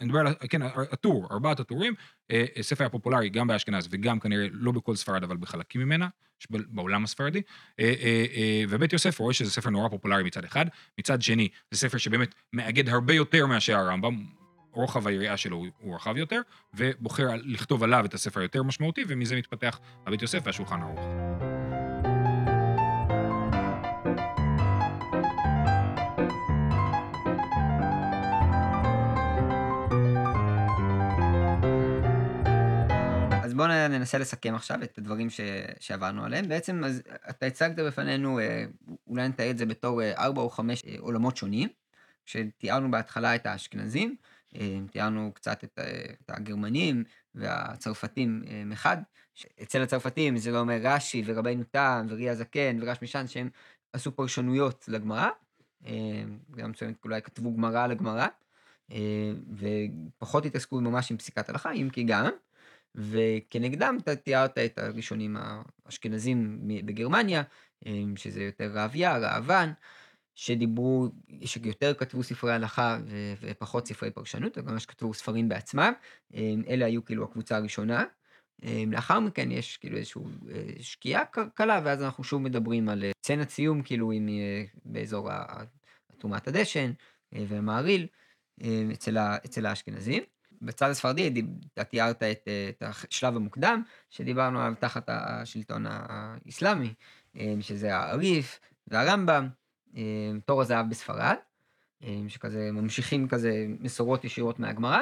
אני 0.00 0.08
מדבר 0.08 0.20
על, 0.20 0.34
כן, 0.50 0.62
הטור, 0.92 1.28
ארבעת 1.30 1.60
הטורים, 1.60 1.94
אה, 2.30 2.44
אה, 2.56 2.62
ספר 2.62 2.84
היה 2.84 2.90
פופולרי 2.90 3.28
גם 3.28 3.46
באשכנז 3.46 3.88
וגם 3.90 4.20
כנראה 4.20 4.46
לא 4.52 4.72
בכל 4.72 4.96
ספרד, 4.96 5.22
אבל 5.22 5.36
בחלקים 5.36 5.80
ממנה, 5.80 6.08
בעולם 6.50 7.04
הספרדי. 7.04 7.42
אה, 7.80 8.64
ובית 8.68 8.92
יוסף 8.92 9.18
רואה 9.18 9.34
שזה 9.34 9.50
ספר 9.50 9.70
נורא 9.70 9.88
פופולרי 9.88 10.22
מצד 10.22 10.44
אחד, 10.44 10.66
מצד 10.98 11.22
שני, 11.22 11.48
זה 11.70 11.78
ספר 11.78 11.98
שבאמת 11.98 12.34
מאגד 12.52 12.88
הרבה 12.88 13.14
יותר 13.14 13.46
מאשר 13.46 13.76
הרמב"ם, 13.76 14.24
רוחב 14.72 15.06
היריעה 15.06 15.36
שלו 15.36 15.64
הוא 15.78 15.94
רחב 15.94 16.16
יותר, 16.16 16.40
ובוחר 16.74 17.28
לכתוב 17.44 17.82
עליו 17.82 18.04
את 18.04 18.14
הספר 18.14 18.40
היותר 18.40 18.62
משמעותי, 18.62 19.04
ומזה 19.08 19.36
מתפתח 19.36 19.80
הבית 20.06 20.22
יוסף 20.22 20.40
והשולחן 20.44 20.82
ערוך. 20.82 21.00
בואו 33.56 33.68
ננסה 33.68 34.18
לסכם 34.18 34.54
עכשיו 34.54 34.82
את 34.82 34.98
הדברים 34.98 35.30
ש... 35.30 35.40
שעברנו 35.80 36.24
עליהם. 36.24 36.48
בעצם, 36.48 36.84
אז 36.84 37.02
אתה 37.30 37.46
הצגת 37.46 37.78
בפנינו, 37.78 38.38
אה, 38.40 38.64
אולי 39.06 39.28
נתאר 39.28 39.50
את 39.50 39.58
זה 39.58 39.66
בתור 39.66 40.02
אה, 40.02 40.24
ארבע 40.24 40.42
או 40.42 40.50
חמש 40.50 40.82
אה, 40.86 40.94
עולמות 40.98 41.36
שונים, 41.36 41.68
שתיארנו 42.26 42.90
בהתחלה 42.90 43.34
את 43.34 43.46
האשכנזים, 43.46 44.16
תיארנו 44.90 45.30
קצת 45.34 45.64
את, 45.64 45.78
את 46.22 46.30
הגרמנים 46.30 47.04
והצרפתים 47.34 48.42
מחד. 48.66 48.96
אצל 49.62 49.82
הצרפתים 49.82 50.36
זה 50.36 50.50
לא 50.50 50.60
אומר 50.60 50.78
רש"י 50.82 51.22
ורבינו 51.26 51.64
תם 51.64 52.06
ורי 52.08 52.30
הזקן 52.30 52.78
ורש 52.80 52.98
משען 53.02 53.26
שהם 53.26 53.50
עשו 53.92 54.16
פרשנויות 54.16 54.84
לגמרא, 54.88 55.28
גם 56.56 56.70
מסוימת 56.70 57.04
אולי 57.04 57.22
כתבו 57.22 57.54
גמרא 57.54 57.86
לגמרא, 57.86 58.26
ופחות 59.56 60.46
התעסקו 60.46 60.80
ממש 60.80 61.10
עם 61.10 61.16
פסיקת 61.16 61.48
הלכה, 61.48 61.72
אם 61.72 61.88
כי 61.92 62.04
גם. 62.04 62.30
וכנגדם 62.96 63.96
תיארת 64.24 64.58
את 64.58 64.78
הראשונים 64.78 65.36
האשכנזים 65.86 66.58
בגרמניה, 66.84 67.42
שזה 68.16 68.42
יותר 68.42 68.70
רעביה, 68.74 69.16
ראב"ן, 69.18 69.72
שדיברו, 70.34 71.08
שיותר 71.44 71.94
כתבו 71.94 72.22
ספרי 72.22 72.52
הלכה 72.52 72.98
ופחות 73.40 73.86
ספרי 73.86 74.10
פרשנות, 74.10 74.58
וגם 74.58 74.78
שכתבו 74.78 75.14
ספרים 75.14 75.48
בעצמם, 75.48 75.92
אלה 76.68 76.86
היו 76.86 77.04
כאילו 77.04 77.24
הקבוצה 77.24 77.56
הראשונה. 77.56 78.04
לאחר 78.86 79.20
מכן 79.20 79.50
יש 79.50 79.76
כאילו 79.76 79.96
איזושהי 79.96 80.22
אה, 80.50 80.62
שקיעה 80.80 81.24
קלה, 81.54 81.80
ואז 81.84 82.02
אנחנו 82.02 82.24
שוב 82.24 82.42
מדברים 82.42 82.88
על 82.88 83.04
סצנת 83.24 83.50
סיום, 83.50 83.82
כאילו 83.82 84.12
עם, 84.12 84.28
אה, 84.28 84.64
באזור 84.84 85.30
תרומת 86.18 86.48
הדשן 86.48 86.92
אה, 87.34 87.44
ומעריל, 87.48 88.06
אצל 89.44 89.66
האשכנזים. 89.66 90.22
בצד 90.62 90.90
הספרדי 90.90 91.42
אתה 91.74 91.84
תיארת 91.84 92.22
את, 92.22 92.48
את 92.68 92.82
השלב 92.86 93.36
המוקדם, 93.36 93.82
שדיברנו 94.10 94.60
עליו 94.60 94.74
תחת 94.80 95.04
השלטון 95.08 95.84
האסלאמי, 95.88 96.94
אה, 97.36 97.54
שזה 97.60 97.96
האריף 97.96 98.60
והרמב"ם, 98.88 99.48
אה, 99.96 100.02
תור 100.44 100.62
הזהב 100.62 100.90
בספרד, 100.90 101.36
אה, 102.04 102.20
שכזה 102.28 102.70
ממשיכים 102.72 103.28
כזה 103.28 103.66
מסורות 103.80 104.24
ישירות 104.24 104.58
מהגמרא, 104.58 105.00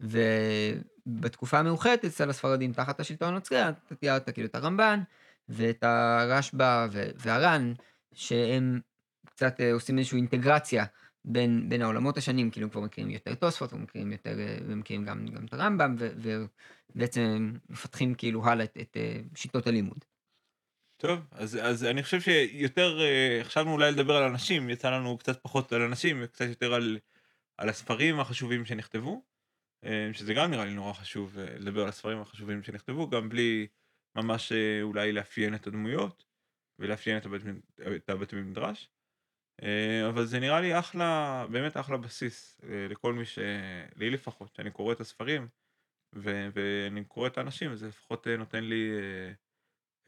ובתקופה 0.00 1.58
המאוחדת 1.58 2.04
אצל 2.04 2.30
הספרדים 2.30 2.72
תחת 2.72 3.00
השלטון 3.00 3.28
הנוצרי, 3.28 3.68
אתה 3.68 3.94
תיארת 3.94 4.30
כאילו 4.30 4.48
את 4.48 4.54
הרמב"ן 4.54 5.00
ואת 5.48 5.82
הרשב"א 5.82 6.86
והר"ן, 6.92 7.72
שהם 8.12 8.80
קצת 9.26 9.60
עושים 9.72 9.98
איזושהי 9.98 10.16
אינטגרציה 10.16 10.84
בין, 11.28 11.68
בין 11.68 11.82
העולמות 11.82 12.16
השונים, 12.16 12.50
כאילו 12.50 12.70
כבר 12.70 12.80
מכירים 12.80 13.10
יותר 13.10 13.34
תוספות, 13.34 13.72
ומכירים 13.72 14.12
יותר, 14.12 14.36
ומכירים 14.68 15.04
גם, 15.04 15.26
גם 15.26 15.44
את 15.44 15.52
הרמב"ם, 15.52 15.96
ובעצם 16.94 17.52
מפתחים 17.68 18.14
כאילו 18.14 18.46
הלאה 18.46 18.64
את, 18.64 18.76
את 18.80 18.96
אה, 18.96 19.20
שיטות 19.34 19.66
הלימוד. 19.66 20.04
טוב, 20.96 21.20
אז, 21.30 21.58
אז 21.62 21.84
אני 21.84 22.02
חושב 22.02 22.20
שיותר, 22.20 23.00
אה, 23.00 23.40
חשבנו 23.44 23.72
אולי 23.72 23.92
לדבר 23.92 24.16
על 24.16 24.22
אנשים, 24.30 24.70
יצא 24.70 24.90
לנו 24.90 25.18
קצת 25.18 25.42
פחות 25.42 25.72
על 25.72 25.82
אנשים, 25.82 26.20
וקצת 26.22 26.44
יותר 26.48 26.74
על, 26.74 26.98
על 27.58 27.68
הספרים 27.68 28.20
החשובים 28.20 28.64
שנכתבו, 28.64 29.22
אה, 29.84 30.10
שזה 30.12 30.34
גם 30.34 30.50
נראה 30.50 30.64
לי 30.64 30.74
נורא 30.74 30.92
חשוב 30.92 31.38
לדבר 31.38 31.82
על 31.82 31.88
הספרים 31.88 32.20
החשובים 32.20 32.62
שנכתבו, 32.62 33.08
גם 33.08 33.28
בלי 33.28 33.66
ממש 34.16 34.52
אולי 34.82 35.12
לאפיין 35.12 35.54
את 35.54 35.66
הדמויות, 35.66 36.24
ולאפיין 36.78 37.18
את 37.96 38.10
הבית 38.10 38.32
מדרש. 38.34 38.90
אה, 39.62 40.08
אבל 40.08 40.24
זה 40.24 40.40
נראה 40.40 40.60
לי 40.60 40.78
אחלה, 40.78 41.46
באמת 41.50 41.76
אחלה 41.76 41.96
בסיס 41.96 42.60
אה, 42.64 42.86
לכל 42.90 43.12
מי 43.12 43.24
ש... 43.24 43.38
לי 43.96 44.10
לפחות, 44.10 44.54
שאני 44.54 44.70
קורא 44.70 44.92
את 44.92 45.00
הספרים 45.00 45.48
ו... 46.14 46.48
ואני 46.54 47.04
קורא 47.04 47.26
את 47.26 47.38
האנשים, 47.38 47.74
זה 47.74 47.88
לפחות 47.88 48.26
אה, 48.26 48.36
נותן 48.36 48.64
לי 48.64 48.90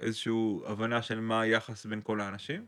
איזושהי 0.00 0.32
הבנה 0.66 1.02
של 1.02 1.20
מה 1.20 1.40
היחס 1.40 1.86
בין 1.86 2.00
כל 2.02 2.20
האנשים. 2.20 2.66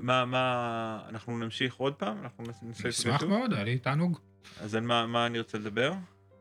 מה, 0.00 0.24
מה, 0.24 1.04
אנחנו 1.08 1.38
נמשיך 1.38 1.74
עוד 1.74 1.94
פעם? 1.94 2.22
אנחנו 2.22 2.44
ננסה... 2.62 2.88
נשמח 2.88 3.22
מאוד, 3.22 3.52
היה 3.52 3.64
לי 3.64 3.78
תענוג. 3.78 4.18
אז 4.60 4.74
על 4.74 4.82
מה, 4.82 5.06
מה 5.06 5.26
אני 5.26 5.38
רוצה 5.38 5.58
לדבר? 5.58 5.92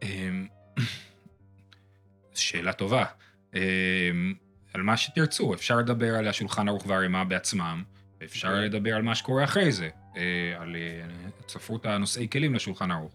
אמ, 0.02 0.48
שאלה 2.34 2.74
טובה. 2.74 3.06
אמ, 3.54 4.34
על 4.74 4.82
מה 4.82 4.98
שתרצו, 4.98 5.54
אפשר 5.54 5.78
לדבר 5.78 6.16
על 6.16 6.28
השולחן 6.28 6.68
ערוך 6.68 6.86
והרימה 6.88 7.24
בעצמם. 7.24 7.84
אפשר. 8.24 8.62
לדבר 8.62 8.96
על 8.96 9.02
מה 9.02 9.16
שקורה 9.16 9.44
אחרי 9.44 9.72
זה, 9.72 9.90
אה, 10.18 10.22
על 10.60 10.76
אה, 10.76 11.06
ספרות 11.48 11.86
הנושאי 11.86 12.28
כלים 12.32 12.56
לשולחן 12.56 12.92
ערוך, 12.92 13.14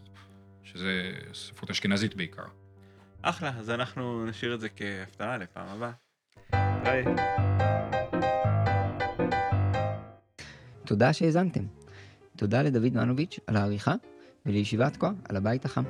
שזה 0.62 1.12
ספרות 1.34 1.70
אשכנזית 1.70 2.14
בעיקר. 2.14 2.44
אחלה, 3.22 3.52
אז 3.58 3.70
אנחנו 3.70 4.26
נשאיר 4.26 4.54
את 4.54 4.60
זה 4.60 4.68
כהפתעה 4.68 5.38
לפעם 5.38 5.66
הבאה. 5.68 5.92
ביי. 6.82 7.04
תודה 10.84 11.12
שהאזנתם. 11.12 11.64
תודה 12.36 12.62
לדוד 12.62 12.94
מנוביץ' 12.94 13.38
על 13.46 13.56
העריכה, 13.56 13.94
ולישיבת 14.46 14.96
כה 14.96 15.10
על 15.28 15.36
הבית 15.36 15.64
החם. 15.64 15.84